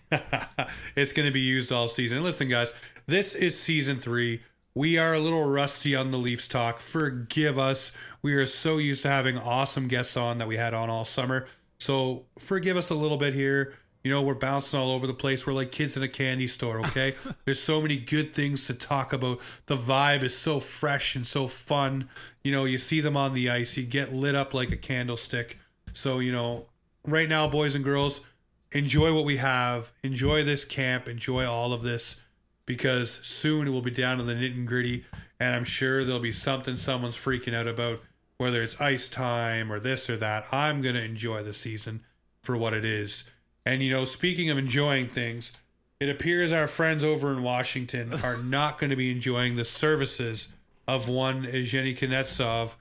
[0.96, 2.18] it's going to be used all season.
[2.18, 2.74] And listen, guys,
[3.06, 4.42] this is season three.
[4.74, 6.80] We are a little rusty on the Leafs talk.
[6.80, 7.96] Forgive us.
[8.22, 11.46] We are so used to having awesome guests on that we had on all summer.
[11.78, 13.74] So forgive us a little bit here.
[14.02, 15.46] You know, we're bouncing all over the place.
[15.46, 17.14] We're like kids in a candy store, okay?
[17.44, 19.40] There's so many good things to talk about.
[19.66, 22.08] The vibe is so fresh and so fun.
[22.42, 25.58] You know, you see them on the ice, you get lit up like a candlestick.
[25.92, 26.66] So, you know,
[27.06, 28.28] right now, boys and girls,
[28.72, 29.92] enjoy what we have.
[30.02, 31.08] Enjoy this camp.
[31.08, 32.22] Enjoy all of this
[32.66, 35.04] because soon it will be down to the nitty gritty,
[35.40, 38.00] And I'm sure there'll be something someone's freaking out about,
[38.38, 40.44] whether it's ice time or this or that.
[40.52, 42.02] I'm going to enjoy the season
[42.42, 43.32] for what it is.
[43.64, 45.52] And, you know, speaking of enjoying things,
[46.00, 50.54] it appears our friends over in Washington are not going to be enjoying the services
[50.88, 52.74] of one Evgeny Kuznetsov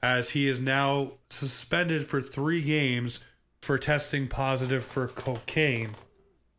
[0.00, 3.24] as he is now suspended for three games
[3.62, 5.90] for testing positive for cocaine.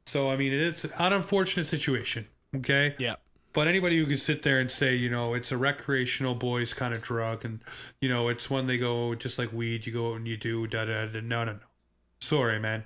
[0.06, 2.96] So, I mean, it's an unfortunate situation, okay?
[2.98, 3.16] Yeah.
[3.54, 6.94] But anybody who can sit there and say, you know, it's a recreational boys kind
[6.94, 7.62] of drug and,
[8.00, 10.86] you know, it's when they go just like weed, you go and you do da
[10.86, 11.22] da da.
[11.22, 11.60] No, no, no.
[12.20, 12.86] Sorry, man.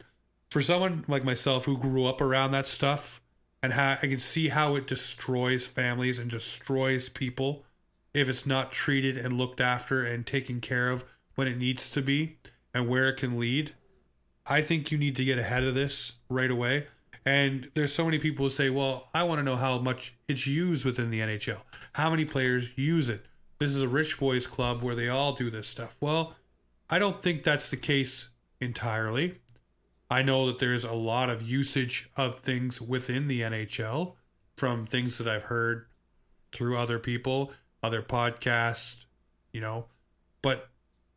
[0.49, 3.21] For someone like myself who grew up around that stuff
[3.61, 7.63] and how I can see how it destroys families and destroys people
[8.13, 11.03] if it's not treated and looked after and taken care of
[11.35, 12.37] when it needs to be
[12.73, 13.73] and where it can lead.
[14.45, 16.87] I think you need to get ahead of this right away.
[17.25, 20.45] And there's so many people who say, well, I want to know how much it's
[20.45, 21.61] used within the NHL.
[21.93, 23.25] How many players use it?
[23.59, 25.95] This is a rich boys club where they all do this stuff.
[26.01, 26.35] Well,
[26.89, 29.39] I don't think that's the case entirely.
[30.11, 34.15] I know that there's a lot of usage of things within the NHL
[34.57, 35.85] from things that I've heard
[36.51, 37.51] through other people,
[37.81, 39.05] other podcasts,
[39.53, 39.85] you know,
[40.41, 40.69] but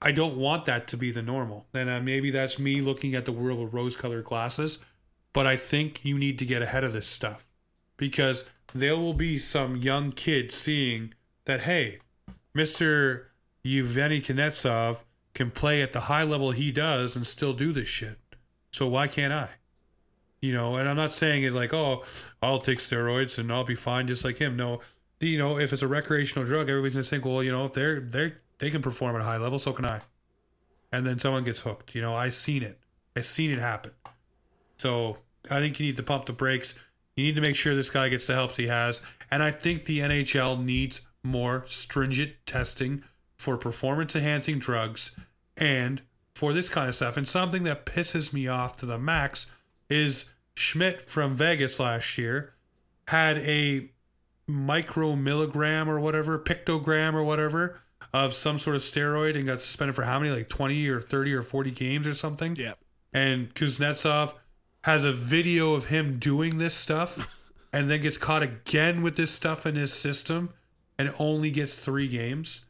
[0.06, 1.66] I don't want that to be the normal.
[1.74, 4.78] And uh, maybe that's me looking at the world with rose colored glasses,
[5.32, 7.48] but I think you need to get ahead of this stuff
[7.96, 11.12] because there will be some young kid seeing
[11.46, 11.98] that, hey,
[12.54, 13.24] Mr.
[13.64, 15.02] Yevgeny Kuznetsov
[15.34, 18.16] can play at the high level he does and still do this shit.
[18.70, 19.48] So why can't I?
[20.40, 22.04] You know, and I'm not saying it like, oh,
[22.40, 24.56] I'll take steroids and I'll be fine just like him.
[24.56, 24.82] No,
[25.18, 27.98] you know, if it's a recreational drug, everybody's gonna think, well, you know, if they're
[27.98, 30.00] they they can perform at a high level, so can I.
[30.92, 31.94] And then someone gets hooked.
[31.94, 32.78] You know, I seen it.
[33.16, 33.92] I seen it happen.
[34.76, 35.18] So
[35.50, 36.82] I think you need to pump the brakes.
[37.16, 39.04] You need to make sure this guy gets the helps he has.
[39.30, 43.02] And I think the NHL needs more stringent testing
[43.36, 45.18] for performance enhancing drugs
[45.56, 46.02] and
[46.34, 47.16] for this kind of stuff.
[47.16, 49.52] And something that pisses me off to the max
[49.88, 52.54] is Schmidt from Vegas last year
[53.08, 53.90] had a
[54.46, 57.80] micro milligram or whatever, pictogram or whatever
[58.24, 61.34] of some sort of steroid and got suspended for how many, like 20 or 30
[61.34, 62.56] or 40 games or something.
[62.56, 62.74] Yeah.
[63.12, 64.34] And Kuznetsov
[64.84, 69.30] has a video of him doing this stuff and then gets caught again with this
[69.30, 70.50] stuff in his system
[70.98, 72.66] and only gets three games.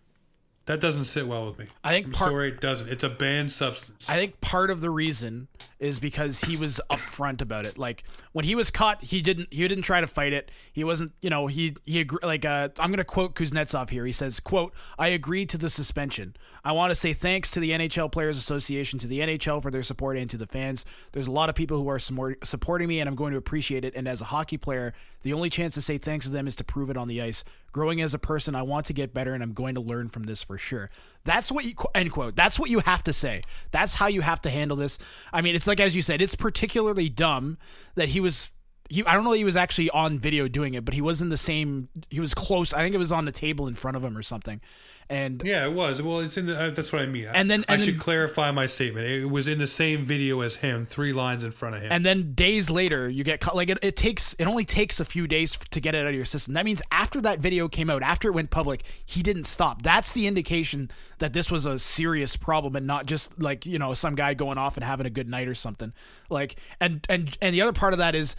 [0.66, 1.66] That doesn't sit well with me.
[1.85, 2.88] I think I'm part- sorry it doesn't.
[2.88, 4.11] It's a banned substance.
[4.11, 5.46] I think part of the reason
[5.79, 7.79] is because he was upfront about it.
[7.79, 8.02] Like
[8.33, 10.50] when he was caught, he didn't he didn't try to fight it.
[10.72, 14.05] He wasn't, you know, he he like uh, I'm going to quote Kuznetsov here.
[14.07, 16.34] He says, "quote I agree to the suspension.
[16.64, 19.84] I want to say thanks to the NHL Players Association, to the NHL for their
[19.84, 20.84] support, and to the fans.
[21.12, 23.95] There's a lot of people who are supporting me, and I'm going to appreciate it.
[23.95, 26.64] And as a hockey player, the only chance to say thanks to them is to
[26.64, 27.45] prove it on the ice.
[27.77, 30.22] Growing as a person, I want to get better, and I'm going to learn from
[30.22, 30.89] this for sure.
[31.24, 32.35] That's what you end quote.
[32.35, 33.43] That's what you have to say.
[33.70, 34.99] That's how you have to handle this.
[35.31, 37.59] I mean, it's like as you said, it's particularly dumb
[37.95, 38.53] that he was.
[38.89, 41.29] He, I don't know he was actually on video doing it, but he was in
[41.29, 41.91] the same.
[42.09, 42.72] He was close.
[42.72, 44.62] I think it was on the table in front of him or something,
[45.09, 46.02] And Yeah, it was.
[46.02, 46.61] Well, it's in the.
[46.61, 47.26] Uh, that's what I mean.
[47.32, 49.07] And then- I and should then- clarify my statement.
[49.07, 51.92] It was in the same video as him, three lines in front of him.
[51.92, 55.04] and then days later you get caught like it, it takes it only takes a
[55.04, 57.88] few days to get it out of your system that means after that video came
[57.88, 61.78] out after it went public he didn't stop that's the indication that this was a
[61.78, 65.11] serious problem and not just like you know some guy going off and having a
[65.11, 65.92] good night or something
[66.30, 68.34] like and and and the other part of that is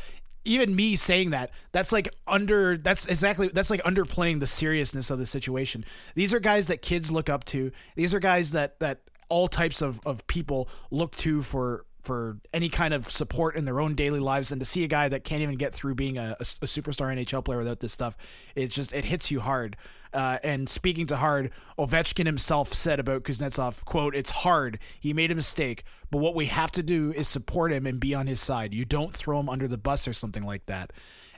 [0.48, 5.20] even me saying that that's like under that's exactly that's like underplaying the seriousness of
[5.20, 5.86] the situation.
[6.16, 7.72] These are guys that kids look up to.
[7.96, 12.70] These are guys that that all types of, of people look to for for any
[12.70, 14.54] kind of support in their own daily lives.
[14.54, 17.44] And to see a guy that can't even get through being a, a, superstar NHL
[17.44, 18.16] player without this stuff
[18.56, 19.76] it's just it hits you hard
[20.14, 25.32] uh, and speaking to hard Ovechkin himself said about Kuznetsov quote it's hard he made
[25.32, 28.40] a mistake but what we have to do is support him and be on his
[28.40, 30.94] side you don't throw him under the bus or something like that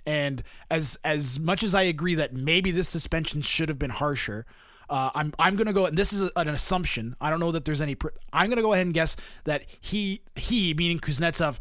[0.06, 4.46] and as as much as I agree that maybe this suspension should have been harsher
[4.90, 5.86] uh, I'm I'm gonna go.
[5.86, 7.16] And this is an assumption.
[7.22, 7.96] I don't know that there's any.
[7.96, 11.60] Pr- I'm gonna go ahead and guess that he he meaning Kuznetsov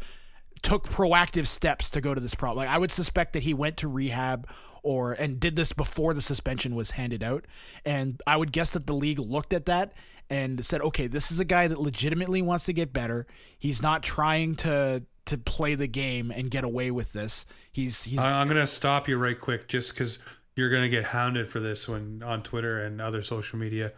[0.61, 2.65] took proactive steps to go to this problem.
[2.65, 4.49] Like I would suspect that he went to rehab
[4.83, 7.45] or and did this before the suspension was handed out.
[7.85, 9.93] And I would guess that the league looked at that
[10.29, 13.25] and said, okay, this is a guy that legitimately wants to get better.
[13.57, 17.45] He's not trying to to play the game and get away with this.
[17.71, 20.19] He's he's I'm gonna stop you right quick, just because
[20.55, 23.91] you're gonna get hounded for this when on Twitter and other social media.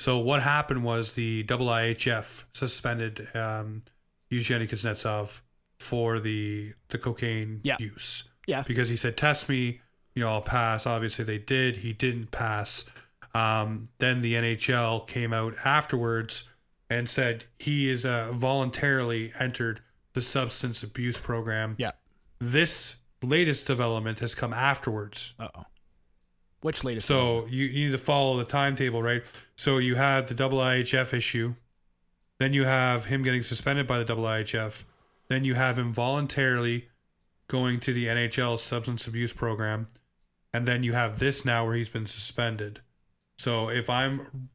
[0.00, 3.82] So what happened was the IIHF suspended um,
[4.32, 5.40] Evgeny Kuznetsov
[5.78, 7.76] for the the cocaine Yeah.
[7.78, 8.24] use.
[8.48, 8.64] Yeah.
[8.66, 9.80] Because he said, "Test me,
[10.14, 11.78] you know, I'll pass." Obviously, they did.
[11.78, 12.90] He didn't pass.
[13.34, 16.50] Um, then the NHL came out afterwards
[16.90, 19.80] and said he is uh, voluntarily entered
[20.12, 21.92] the substance abuse program yeah.
[22.38, 25.34] this latest development has come afterwards.
[25.38, 25.64] Uh oh.
[26.60, 27.08] Which latest?
[27.08, 29.22] So you, you need to follow the timetable, right?
[29.56, 31.54] So you have the IIHF issue,
[32.38, 34.84] then you have him getting suspended by the IIHF,
[35.28, 36.88] then you have him voluntarily
[37.48, 39.88] going to the NHL substance abuse program,
[40.52, 42.80] and then you have this now where he's been suspended.
[43.38, 44.50] So if I'm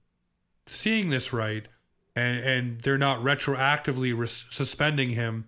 [0.66, 1.68] seeing this right,
[2.16, 5.46] and and they're not retroactively res- suspending him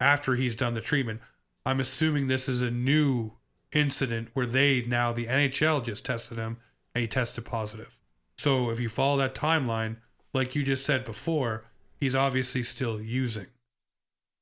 [0.00, 1.20] after he's done the treatment,
[1.66, 3.32] I'm assuming this is a new
[3.72, 6.58] incident where they now the NHL just tested him
[6.94, 8.00] and he tested positive.
[8.36, 9.96] So if you follow that timeline,
[10.32, 11.64] like you just said before,
[11.96, 13.46] he's obviously still using.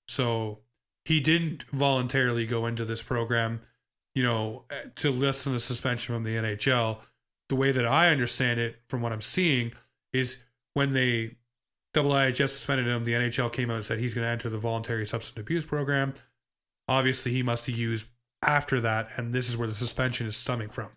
[0.09, 0.61] So
[1.05, 3.63] he didn't voluntarily go into this program,
[4.17, 4.65] you know,
[4.95, 6.99] to lessen the suspension from the NHL.
[7.51, 9.73] The way that I understand it, from what I'm seeing,
[10.15, 10.43] is
[10.73, 11.37] when they
[11.95, 15.07] IIHF suspended him, the NHL came out and said he's going to enter the voluntary
[15.07, 16.15] substance abuse program.
[16.89, 18.07] Obviously, he must used
[18.43, 20.89] after that, and this is where the suspension is stemming from.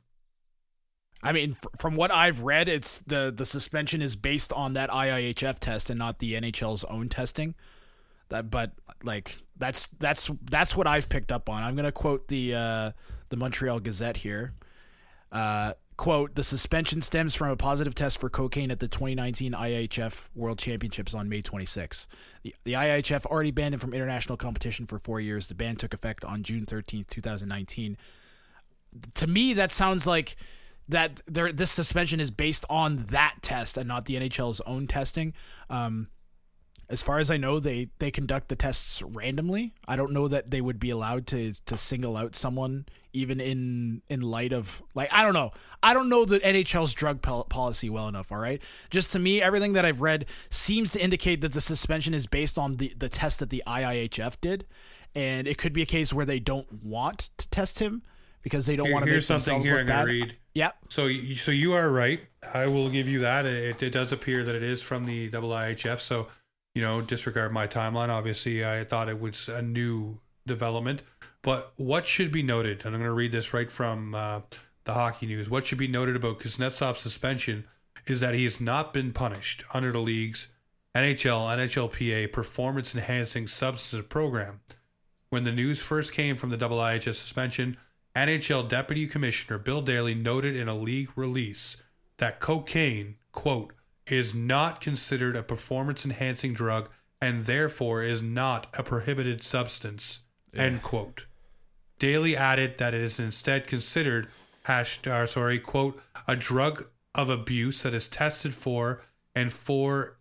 [1.21, 5.59] I mean, from what I've read, it's the the suspension is based on that IIHF
[5.59, 7.55] test and not the NHL's own testing.
[8.29, 8.71] That, but
[9.03, 11.63] like that's that's that's what I've picked up on.
[11.63, 12.91] I'm gonna quote the uh,
[13.29, 14.53] the Montreal Gazette here.
[15.31, 20.29] Uh, quote: The suspension stems from a positive test for cocaine at the 2019 IIHF
[20.33, 22.07] World Championships on May 26.
[22.43, 25.47] The, the IIHF already banned him from international competition for four years.
[25.47, 27.97] The ban took effect on June 13, 2019
[29.15, 30.35] to me that sounds like
[30.87, 35.33] that there this suspension is based on that test and not the NHL's own testing.
[35.69, 36.07] Um,
[36.89, 39.73] as far as I know, they they conduct the tests randomly.
[39.87, 44.01] I don't know that they would be allowed to to single out someone even in
[44.09, 45.51] in light of like I don't know.
[45.83, 48.61] I don't know the NHL's drug pol- policy well enough, all right?
[48.89, 52.57] Just to me everything that I've read seems to indicate that the suspension is based
[52.57, 54.65] on the the test that the IIHF did
[55.15, 58.03] and it could be a case where they don't want to test him
[58.41, 60.01] because they don't Here- want to make something themselves here I'm bad.
[60.05, 60.37] to read.
[60.53, 60.75] Yep.
[60.89, 62.19] So, you, so you are right.
[62.53, 63.45] I will give you that.
[63.45, 65.99] It, it does appear that it is from the IIHF.
[65.99, 66.27] So,
[66.73, 68.09] you know, disregard my timeline.
[68.09, 71.03] Obviously, I thought it was a new development.
[71.41, 74.41] But what should be noted, and I'm going to read this right from uh,
[74.83, 75.49] the Hockey News.
[75.49, 77.65] What should be noted about Kuznetsov's suspension
[78.05, 80.51] is that he has not been punished under the league's
[80.95, 84.61] NHL NHLPA performance enhancing substance program.
[85.29, 87.77] When the news first came from the IIHF suspension,
[88.15, 91.83] NHL Deputy Commissioner Bill Daly noted in a league release
[92.17, 93.73] that cocaine, quote,
[94.09, 96.89] is not considered a performance enhancing drug
[97.21, 100.23] and therefore is not a prohibited substance,
[100.55, 101.25] end quote.
[101.99, 104.27] Daly added that it is instead considered
[104.63, 109.01] hash, sorry, quote, a drug of abuse that is tested for
[109.35, 110.17] and for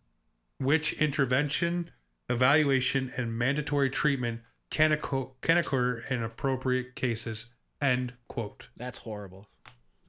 [0.58, 1.90] which intervention,
[2.28, 7.46] evaluation, and mandatory treatment can occur, can occur in appropriate cases.
[7.80, 8.70] End quote.
[8.76, 9.46] That's horrible.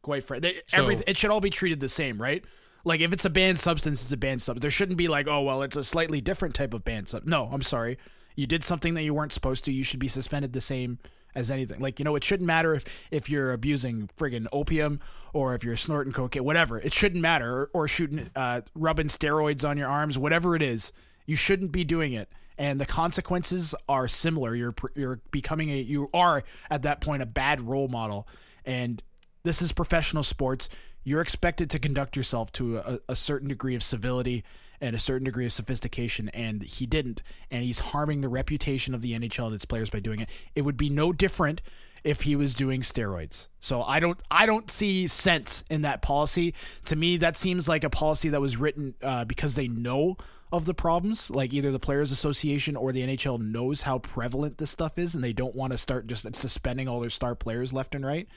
[0.01, 2.43] Quite frankly, So- everything it should all be treated the same, right?
[2.89, 4.63] Like if it's a banned substance, it's a banned substance.
[4.63, 7.23] There shouldn't be like, oh well, it's a slightly different type of banned sub.
[7.25, 7.99] No, I'm sorry.
[8.35, 9.71] You did something that you weren't supposed to.
[9.71, 10.97] You should be suspended the same
[11.35, 11.79] as anything.
[11.79, 14.99] Like you know, it shouldn't matter if if you're abusing friggin' opium
[15.33, 16.79] or if you're snorting cocaine, whatever.
[16.79, 20.91] It shouldn't matter or, or shooting, uh, rubbing steroids on your arms, whatever it is.
[21.27, 22.27] You shouldn't be doing it
[22.57, 24.55] and the consequences are similar.
[24.55, 28.27] You're you're becoming a you are at that point a bad role model,
[28.65, 29.01] and
[29.43, 30.69] this is professional sports.
[31.04, 34.43] You're expected to conduct yourself to a, a certain degree of civility
[34.82, 37.22] and a certain degree of sophistication, and he didn't,
[37.52, 40.30] and he's harming the reputation of the NHL and its players by doing it.
[40.56, 41.62] It would be no different
[42.04, 43.50] if he was doing steroids.
[43.60, 46.54] So I don't I don't see sense in that policy.
[46.86, 50.18] To me, that seems like a policy that was written uh, because they know
[50.52, 51.30] of the problems.
[51.30, 55.24] Like either the Players Association or the NHL knows how prevalent this stuff is, and
[55.24, 58.28] they don't want to start just suspending all their star players left and right.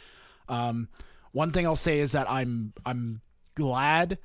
[0.48, 0.88] Um,
[1.32, 3.20] one thing I'll say is that I'm I'm
[3.54, 4.18] glad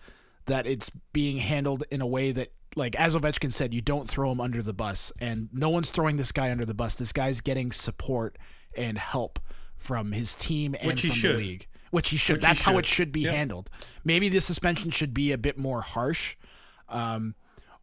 [0.45, 4.31] that it's being handled in a way that like as Ovechkin said, you don't throw
[4.31, 6.95] him under the bus, and no one's throwing this guy under the bus.
[6.95, 8.37] This guy's getting support
[8.75, 9.39] and help
[9.75, 11.35] from his team and Which he from should.
[11.35, 11.67] the league.
[11.89, 12.35] Which he should.
[12.37, 12.79] Which he That's how should.
[12.79, 13.69] it should be handled.
[14.03, 16.35] Maybe the suspension should be a bit more harsh.
[16.89, 17.35] Um,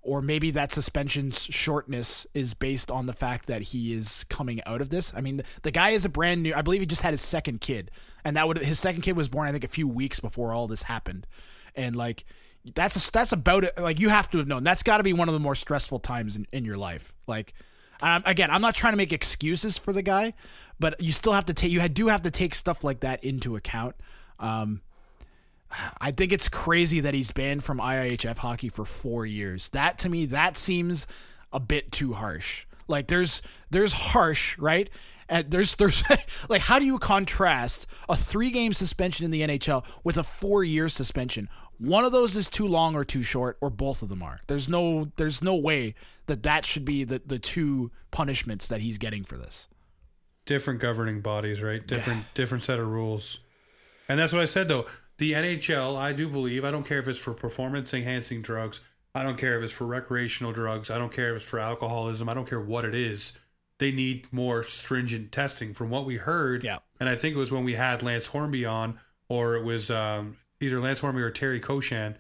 [0.05, 4.81] or maybe that suspension's shortness is based on the fact that he is coming out
[4.81, 5.13] of this.
[5.15, 6.55] I mean, the, guy is a brand new.
[6.55, 7.91] I believe he just had his second kid,
[8.25, 10.67] and that would his second kid was born I think a few weeks before all
[10.67, 11.27] this happened,
[11.75, 12.25] and like
[12.75, 13.77] that's a, that's about it.
[13.79, 16.01] Like you have to have known that's got to be one of the more stressful
[16.01, 17.15] times in, in your life.
[17.27, 17.55] Like
[18.03, 20.35] um, again, I'm not trying to make excuses for the guy,
[20.79, 23.57] but you still have to take you do have to take stuff like that into
[23.57, 23.97] account.
[24.39, 24.83] Um,
[26.01, 29.71] I think it's crazy that he's banned from IIHF hockey for four years.
[29.71, 31.07] That to me, that seems
[31.53, 32.67] a bit too harsh.
[32.87, 34.89] Like there's there's harsh, right?
[35.29, 36.03] And there's there's
[36.49, 40.63] like how do you contrast a three game suspension in the NHL with a four
[40.63, 41.49] year suspension?
[41.79, 44.41] One of those is too long or too short, or both of them are.
[44.47, 45.95] There's no there's no way
[46.27, 49.67] that that should be the the two punishments that he's getting for this.
[50.47, 51.85] different governing bodies, right?
[51.85, 53.41] Different different set of rules.
[54.09, 54.87] And that's what I said though.
[55.19, 58.81] The NHL, I do believe, I don't care if it's for performance enhancing drugs,
[59.15, 62.29] I don't care if it's for recreational drugs, I don't care if it's for alcoholism,
[62.29, 63.39] I don't care what it is.
[63.79, 66.65] They need more stringent testing from what we heard.
[66.65, 66.79] Yeah.
[66.99, 68.99] And I think it was when we had Lance Hornby on,
[69.29, 72.17] or it was um, either Lance Hornby or Terry Koshan,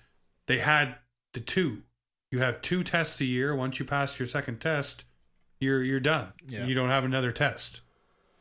[0.47, 0.97] they had
[1.32, 1.82] the two.
[2.30, 3.55] You have two tests a year.
[3.55, 5.05] Once you pass your second test,
[5.61, 6.32] you're you're done.
[6.47, 6.66] Yeah.
[6.66, 7.80] You don't have another test.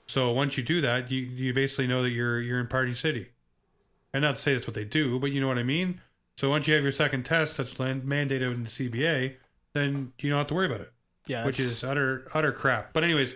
[0.07, 3.27] So once you do that, you, you basically know that you're you're in Party City.
[4.13, 6.01] And not to say that's what they do, but you know what I mean.
[6.37, 9.35] So once you have your second test that's land- mandated in the CBA,
[9.73, 10.93] then you don't have to worry about it,
[11.27, 12.93] Yeah, which is utter utter crap.
[12.93, 13.35] But anyways,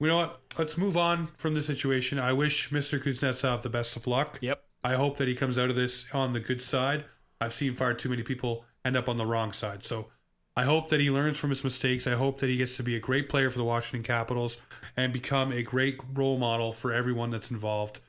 [0.00, 0.40] you know what?
[0.58, 2.18] Let's move on from this situation.
[2.18, 3.00] I wish Mr.
[3.00, 4.38] Kuznetsov the best of luck.
[4.42, 4.64] yep.
[4.84, 7.04] I hope that he comes out of this on the good side.
[7.40, 9.84] I've seen far too many people end up on the wrong side.
[9.84, 10.08] So
[10.56, 12.06] I hope that he learns from his mistakes.
[12.08, 14.58] I hope that he gets to be a great player for the Washington Capitals
[14.96, 18.00] and become a great role model for everyone that's involved.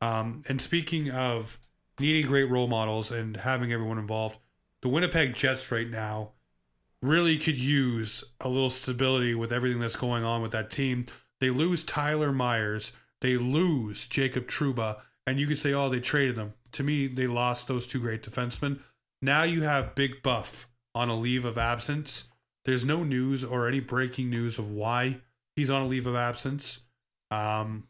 [0.00, 1.58] Um, and speaking of
[1.98, 4.38] needing great role models and having everyone involved,
[4.82, 6.32] the Winnipeg Jets right now
[7.02, 11.06] really could use a little stability with everything that's going on with that team.
[11.38, 16.34] They lose Tyler Myers, they lose Jacob Trouba, and you could say, oh, they traded
[16.34, 16.54] them.
[16.72, 18.80] To me, they lost those two great defensemen.
[19.22, 22.30] Now you have Big Buff on a leave of absence.
[22.64, 25.20] There's no news or any breaking news of why
[25.56, 26.80] he's on a leave of absence.
[27.30, 27.84] Um,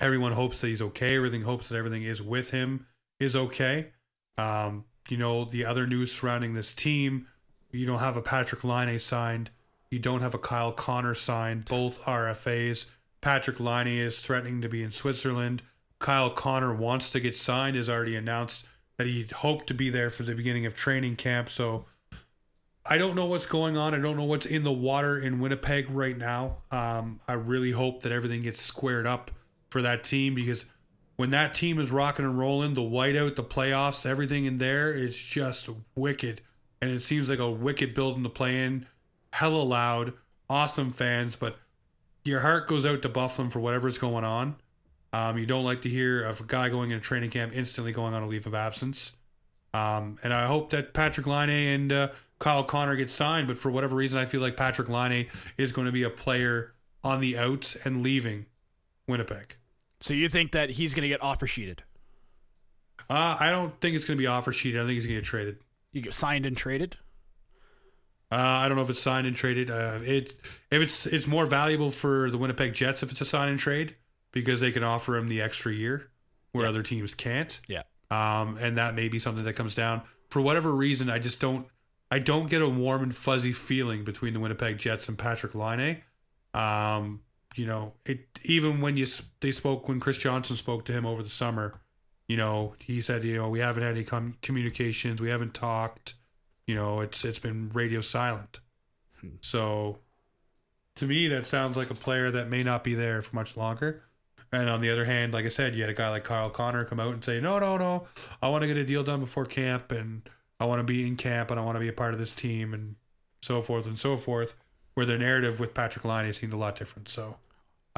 [0.00, 1.16] everyone hopes that he's okay.
[1.16, 2.86] Everything hopes that everything is with him
[3.20, 3.92] is okay.
[4.36, 7.26] Um, you know, the other news surrounding this team,
[7.70, 9.50] you don't have a Patrick Laine signed.
[9.90, 11.64] You don't have a Kyle Connor signed.
[11.64, 12.90] Both RFAs.
[13.20, 15.62] Patrick Laine is threatening to be in Switzerland.
[15.98, 20.10] Kyle Connor wants to get signed, has already announced that he hoped to be there
[20.10, 21.48] for the beginning of training camp.
[21.50, 21.86] So
[22.88, 23.94] I don't know what's going on.
[23.94, 26.58] I don't know what's in the water in Winnipeg right now.
[26.70, 29.30] Um, I really hope that everything gets squared up
[29.70, 30.70] for that team because
[31.16, 35.16] when that team is rocking and rolling, the whiteout, the playoffs, everything in there is
[35.18, 36.40] just wicked.
[36.80, 38.86] And it seems like a wicked building to play in.
[39.32, 40.12] Hella loud,
[40.48, 41.58] awesome fans, but
[42.24, 44.56] your heart goes out to Buffalo for whatever's going on.
[45.12, 48.14] Um, you don't like to hear of a guy going into training camp instantly going
[48.14, 49.16] on a leave of absence.
[49.74, 52.08] Um, and I hope that Patrick Laine and uh,
[52.38, 55.86] Kyle Connor get signed, but for whatever reason, I feel like Patrick Laine is going
[55.86, 58.46] to be a player on the outs and leaving
[59.08, 59.56] Winnipeg.
[60.00, 61.82] So you think that he's going to get offer sheeted?
[63.10, 64.80] Uh, I don't think it's going to be offer sheeted.
[64.80, 65.58] I think he's going to get traded.
[65.92, 66.96] You get signed and traded?
[68.30, 69.70] Uh, I don't know if it's signed and traded.
[69.70, 70.34] Uh, it
[70.70, 73.94] if it's it's more valuable for the Winnipeg Jets if it's a sign and trade
[74.32, 76.10] because they can offer him the extra year
[76.52, 77.58] where other teams can't.
[77.68, 77.84] Yeah.
[78.10, 80.02] Um, and that may be something that comes down.
[80.28, 81.66] for whatever reason, I just don't.
[82.10, 86.02] I don't get a warm and fuzzy feeling between the Winnipeg Jets and Patrick Laine.
[86.54, 87.20] Um,
[87.58, 89.06] you know, it even when you
[89.40, 91.80] they spoke when Chris Johnston spoke to him over the summer,
[92.28, 96.14] you know, he said, you know, we haven't had any com- communications, we haven't talked.
[96.66, 98.60] You know, it's it's been radio silent.
[99.20, 99.36] Hmm.
[99.40, 99.98] So,
[100.96, 104.04] to me, that sounds like a player that may not be there for much longer.
[104.52, 106.84] And on the other hand, like I said, you had a guy like Kyle Connor
[106.84, 108.06] come out and say, no, no, no,
[108.40, 110.22] I want to get a deal done before camp, and
[110.58, 112.32] I want to be in camp, and I want to be a part of this
[112.32, 112.96] team, and
[113.42, 114.54] so forth and so forth.
[114.94, 117.08] Where the narrative with Patrick Laine seemed a lot different.
[117.08, 117.36] So,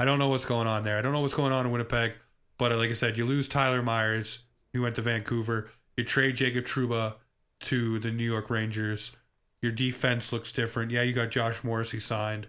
[0.01, 0.97] I don't know what's going on there.
[0.97, 2.15] I don't know what's going on in Winnipeg.
[2.57, 5.69] But like I said, you lose Tyler Myers, who went to Vancouver.
[5.95, 7.17] You trade Jacob Trouba
[7.65, 9.15] to the New York Rangers.
[9.61, 10.91] Your defense looks different.
[10.91, 12.47] Yeah, you got Josh Morrissey signed,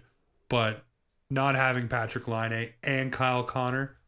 [0.48, 0.86] but
[1.28, 3.98] not having Patrick Laine and Kyle Connor,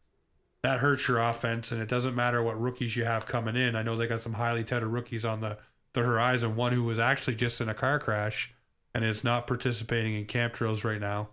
[0.63, 1.71] that hurts your offense.
[1.71, 3.75] And it doesn't matter what rookies you have coming in.
[3.75, 5.59] I know they got some highly touted rookies on the,
[5.93, 6.55] the horizon.
[6.55, 8.55] One who was actually just in a car crash
[8.95, 11.29] and is not participating in camp drills right now.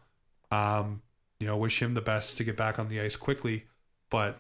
[0.51, 1.01] Um,
[1.43, 3.65] you know, wish him the best to get back on the ice quickly.
[4.11, 4.39] But,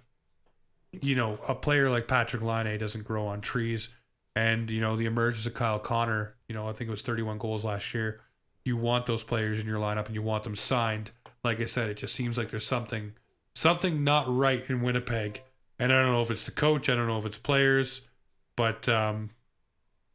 [0.92, 3.88] you know, a player like Patrick Laine doesn't grow on trees.
[4.36, 7.38] And, you know, the emergence of Kyle Connor, you know, I think it was 31
[7.38, 8.20] goals last year.
[8.64, 11.10] You want those players in your lineup and you want them signed.
[11.42, 13.14] Like I said, it just seems like there's something
[13.56, 15.42] something not right in Winnipeg.
[15.80, 18.06] And I don't know if it's the coach, I don't know if it's players,
[18.54, 19.30] but um,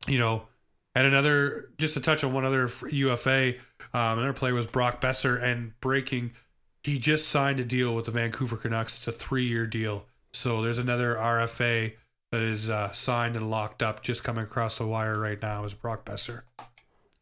[0.07, 0.47] you know,
[0.95, 3.55] and another just to touch on one other UFA,
[3.93, 6.31] um, another player was Brock Boeser and breaking
[6.87, 8.95] he just signed a deal with the Vancouver Canucks.
[8.95, 10.05] It's a three year deal.
[10.31, 11.93] So there's another RFA
[12.31, 15.73] that is uh, signed and locked up just coming across the wire right now is
[15.73, 16.43] Brock Boeser.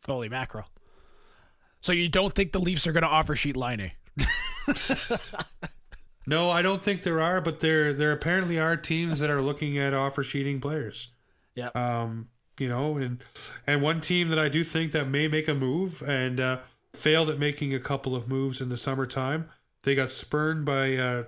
[0.05, 0.68] Holy mackerel.
[1.82, 3.91] So you don't think the Leafs are going to offer sheet Laine?
[6.28, 9.80] no, I don't think there are, but there there apparently are teams that are looking
[9.80, 11.11] at offer sheeting players.
[11.55, 11.70] Yeah.
[11.74, 13.24] Um, you know, and
[13.66, 16.59] and one team that I do think that may make a move and uh,
[16.95, 19.49] failed at making a couple of moves in the summertime.
[19.83, 21.23] They got spurned by uh,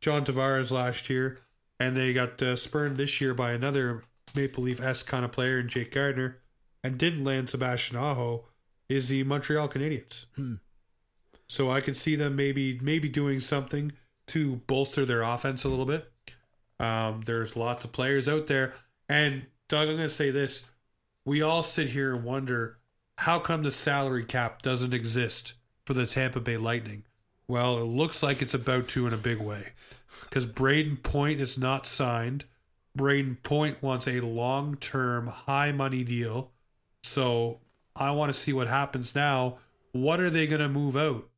[0.00, 1.38] John Tavares last year,
[1.78, 4.02] and they got uh, spurned this year by another
[4.34, 6.38] Maple Leaf S kind of player in Jake Gardiner,
[6.82, 8.46] and didn't land Sebastian Aho.
[8.88, 10.26] Is the Montreal Canadiens.
[10.34, 10.54] Hmm.
[11.46, 13.92] So I could see them maybe maybe doing something
[14.26, 16.10] to bolster their offense a little bit.
[16.80, 18.74] Um, there's lots of players out there,
[19.08, 20.72] and Doug, I'm going to say this:
[21.24, 22.79] we all sit here and wonder
[23.20, 25.52] how come the salary cap doesn't exist
[25.84, 27.04] for the Tampa Bay Lightning?
[27.46, 29.72] Well, it looks like it's about to in a big way
[30.22, 32.46] because Brayden Point is not signed.
[32.96, 36.52] Brayden Point wants a long term, high money deal.
[37.02, 37.58] So
[37.94, 39.58] I want to see what happens now.
[39.92, 41.28] What are they going to move out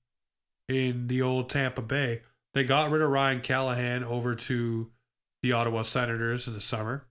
[0.69, 2.23] in the old Tampa Bay?
[2.55, 4.89] They got rid of Ryan Callahan over to
[5.43, 7.07] the Ottawa Senators in the summer.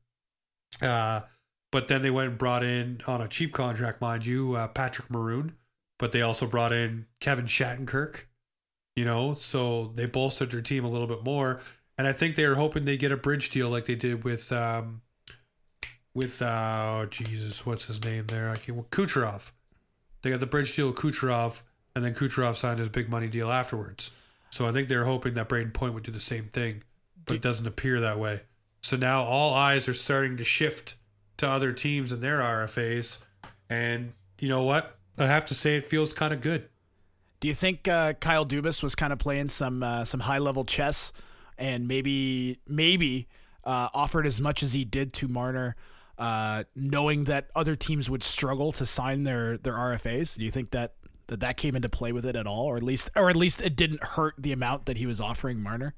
[0.82, 1.22] Uh,
[1.72, 5.10] but then they went and brought in on a cheap contract, mind you, uh, Patrick
[5.10, 5.56] Maroon.
[5.98, 8.26] But they also brought in Kevin Shattenkirk.
[8.96, 11.62] You know, so they bolstered their team a little bit more.
[11.98, 14.52] And I think they were hoping they get a bridge deal like they did with
[14.52, 15.02] um,
[16.14, 18.50] with uh, oh, Jesus, what's his name there?
[18.50, 19.52] I can't Kucherov.
[20.22, 21.62] They got the bridge deal with Kucherov,
[21.96, 24.12] and then Kucherov signed his big money deal afterwards.
[24.50, 26.84] So I think they're hoping that Brayden Point would do the same thing,
[27.26, 28.42] but it doesn't appear that way.
[28.82, 30.96] So now all eyes are starting to shift
[31.42, 33.24] to other teams and their RFAs.
[33.70, 34.98] And you know what?
[35.20, 36.70] I have to say it feels kind of good.
[37.40, 40.64] Do you think uh, Kyle Dubas was kind of playing some uh, some high level
[40.64, 41.12] chess
[41.58, 43.28] and maybe maybe
[43.64, 45.76] uh, offered as much as he did to Marner,
[46.18, 50.38] uh, knowing that other teams would struggle to sign their their RFAs?
[50.38, 50.94] Do you think that
[51.28, 53.62] that that came into play with it at all, or at least or at least
[53.62, 55.96] it didn't hurt the amount that he was offering Marner?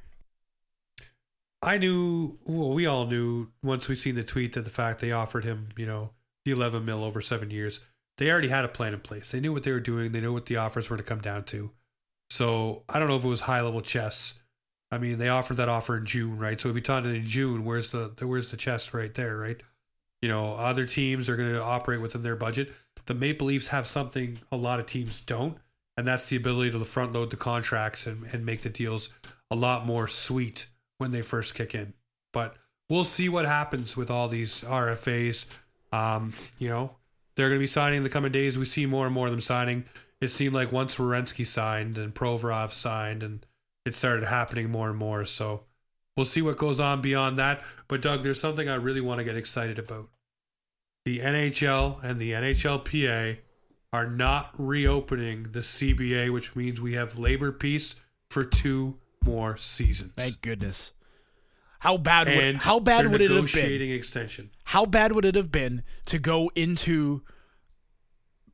[1.63, 5.13] I knew, well, we all knew once we seen the tweet that the fact they
[5.13, 6.11] offered him, you know,
[6.43, 7.79] the 11 mil over seven years,
[8.17, 9.31] they already had a plan in place.
[9.31, 10.11] They knew what they were doing.
[10.11, 11.71] They knew what the offers were to come down to.
[12.29, 14.41] So I don't know if it was high level chess.
[14.91, 16.59] I mean, they offered that offer in June, right?
[16.59, 19.61] So if you taught it in June, where's the where's the chess right there, right?
[20.21, 22.71] You know, other teams are going to operate within their budget.
[23.05, 25.57] The Maple Leafs have something a lot of teams don't,
[25.97, 29.13] and that's the ability to front load the contracts and, and make the deals
[29.49, 30.67] a lot more sweet
[30.97, 31.93] when they first kick in.
[32.31, 32.55] But
[32.89, 35.51] we'll see what happens with all these RFAs.
[35.91, 36.95] Um, you know,
[37.35, 38.57] they're going to be signing in the coming days.
[38.57, 39.85] We see more and more of them signing.
[40.21, 43.45] It seemed like once Werenski signed and Provorov signed, and
[43.85, 45.25] it started happening more and more.
[45.25, 45.63] So
[46.15, 47.61] we'll see what goes on beyond that.
[47.87, 50.09] But Doug, there's something I really want to get excited about.
[51.05, 53.39] The NHL and the NHLPA
[53.91, 60.13] are not reopening the CBA, which means we have labor peace for two more seasons.
[60.13, 60.93] Thank goodness.
[61.79, 63.91] How bad would how bad would it have been?
[63.91, 64.51] extension.
[64.63, 67.23] How bad would it have been to go into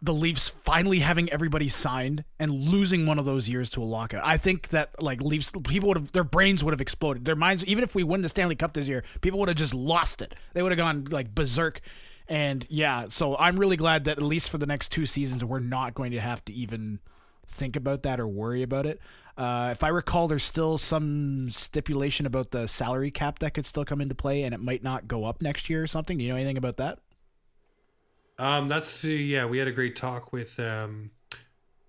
[0.02, 4.26] the Leafs finally having everybody signed and losing one of those years to a lockout?
[4.26, 7.26] I think that like Leafs people would have their brains would have exploded.
[7.26, 9.76] Their minds even if we win the Stanley Cup this year, people would have just
[9.76, 10.34] lost it.
[10.54, 11.82] They would have gone like berserk.
[12.28, 15.60] And yeah, so I'm really glad that at least for the next two seasons we're
[15.60, 17.00] not going to have to even
[17.46, 19.00] think about that or worry about it.
[19.40, 23.86] Uh, if I recall, there's still some stipulation about the salary cap that could still
[23.86, 26.18] come into play, and it might not go up next year or something.
[26.18, 27.00] Do you know anything about that?
[28.38, 29.46] Um, that's the yeah.
[29.46, 31.12] We had a great talk with um,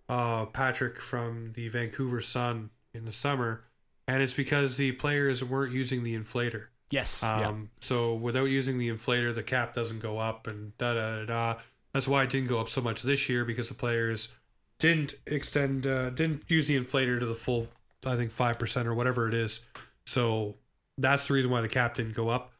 [0.08, 3.64] uh, Patrick from the Vancouver Sun in the summer,
[4.06, 6.66] and it's because the players weren't using the inflator.
[6.92, 7.20] Yes.
[7.24, 7.54] Um, yeah.
[7.80, 11.60] So without using the inflator, the cap doesn't go up, and da da da da.
[11.92, 14.32] That's why it didn't go up so much this year because the players
[14.80, 17.68] didn't extend, uh, didn't use the inflator to the full,
[18.04, 19.64] I think five percent or whatever it is.
[20.06, 20.56] So
[20.98, 22.52] that's the reason why the cap didn't go up.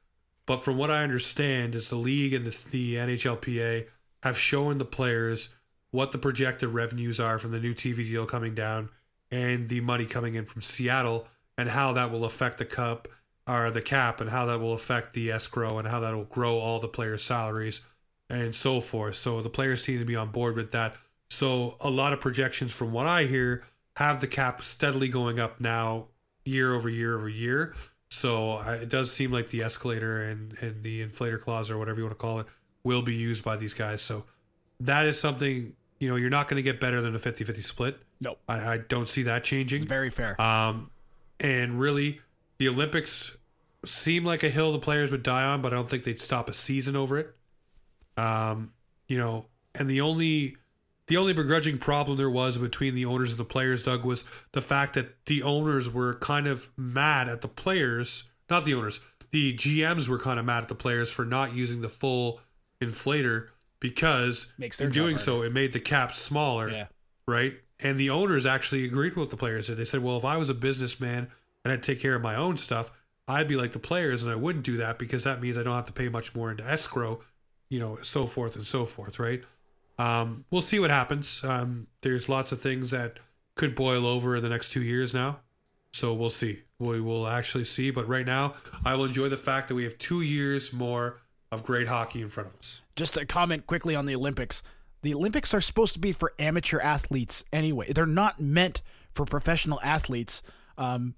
[0.46, 3.86] But from what I understand, is the league and the, the NHLPA
[4.22, 5.54] have shown the players
[5.90, 8.90] what the projected revenues are from the new TV deal coming down
[9.30, 13.08] and the money coming in from Seattle and how that will affect the cup
[13.46, 16.58] or the cap and how that will affect the escrow and how that will grow
[16.58, 17.84] all the players' salaries
[18.28, 19.16] and so forth.
[19.16, 20.94] So the players seem to be on board with that.
[21.30, 23.62] So a lot of projections from what I hear
[23.96, 26.08] have the cap steadily going up now
[26.44, 27.74] year over year over year.
[28.08, 31.98] So I- it does seem like the escalator and, and the inflator clause or whatever
[31.98, 32.46] you want to call it
[32.82, 34.02] will be used by these guys.
[34.02, 34.24] So
[34.80, 37.62] that is something, you know, you're not going to get better than a 50 50
[37.62, 37.98] split.
[38.20, 38.38] Nope.
[38.48, 39.84] I, I don't see that changing.
[39.84, 40.40] Very fair.
[40.40, 40.90] Um,
[41.38, 42.20] and really,
[42.58, 43.36] the Olympics
[43.86, 46.48] seem like a hill the players would die on, but I don't think they'd stop
[46.48, 47.34] a season over it.
[48.16, 48.72] Um,
[49.08, 50.56] you know, and the only
[51.10, 54.60] the only begrudging problem there was between the owners and the players, Doug, was the
[54.60, 59.00] fact that the owners were kind of mad at the players, not the owners,
[59.32, 62.38] the GMs were kind of mad at the players for not using the full
[62.80, 63.48] inflator
[63.80, 66.86] because in doing so it made the cap smaller yeah.
[67.26, 67.54] right?
[67.80, 69.66] And the owners actually agreed with the players.
[69.66, 71.26] They said, well, if I was a businessman
[71.64, 72.92] and I'd take care of my own stuff,
[73.26, 75.74] I'd be like the players and I wouldn't do that because that means I don't
[75.74, 77.20] have to pay much more into escrow,
[77.68, 79.42] you know, so forth and so forth, right?
[80.00, 81.44] Um, we'll see what happens.
[81.44, 83.18] Um, there's lots of things that
[83.54, 85.40] could boil over in the next two years now.
[85.92, 86.60] So we'll see.
[86.78, 87.90] We will actually see.
[87.90, 91.20] But right now, I will enjoy the fact that we have two years more
[91.52, 92.80] of great hockey in front of us.
[92.96, 94.62] Just a comment quickly on the Olympics.
[95.02, 97.92] The Olympics are supposed to be for amateur athletes anyway.
[97.92, 98.80] They're not meant
[99.12, 100.42] for professional athletes.
[100.78, 101.14] Um,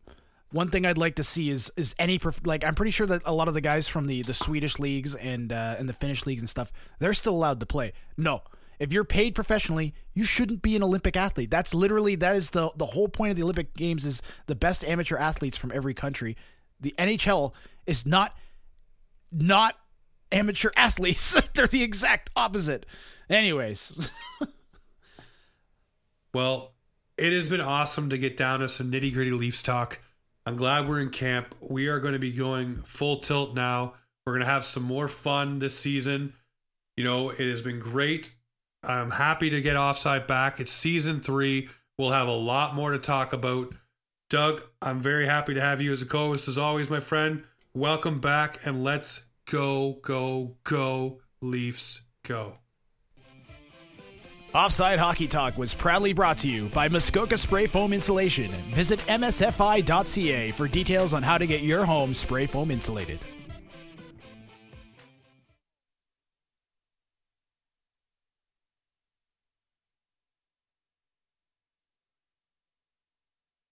[0.51, 3.23] one thing I'd like to see is is any prof- like I'm pretty sure that
[3.25, 6.27] a lot of the guys from the the Swedish leagues and uh, and the Finnish
[6.27, 7.93] leagues and stuff they're still allowed to play.
[8.17, 8.43] No,
[8.83, 11.51] if you're paid professionally, you shouldn't be an Olympic athlete.
[11.51, 14.85] That's literally that is the the whole point of the Olympic Games is the best
[14.85, 16.37] amateur athletes from every country.
[16.81, 17.55] The NHL
[17.87, 18.37] is not
[19.31, 19.77] not
[20.33, 21.41] amateur athletes.
[21.55, 22.87] They're the exact opposite.
[23.31, 24.11] Anyways,
[26.35, 26.73] Well,
[27.19, 30.01] it has been awesome to get down to some nitty gritty Leafs talk.
[30.47, 31.55] I'm glad we're in camp.
[31.61, 33.95] We are going to be going full tilt now.
[34.25, 36.33] We're going to have some more fun this season.
[36.97, 38.35] You know, it has been great.
[38.85, 40.59] I'm happy to get offside back.
[40.59, 41.69] It's season three.
[41.97, 43.73] We'll have a lot more to talk about.
[44.29, 47.45] Doug, I'm very happy to have you as a co host as always, my friend.
[47.75, 52.59] Welcome back and let's go, go, go, Leafs, go.
[54.55, 58.51] Offside Hockey Talk was proudly brought to you by Muskoka Spray Foam Insulation.
[58.75, 63.19] Visit msfi.ca for details on how to get your home spray foam insulated.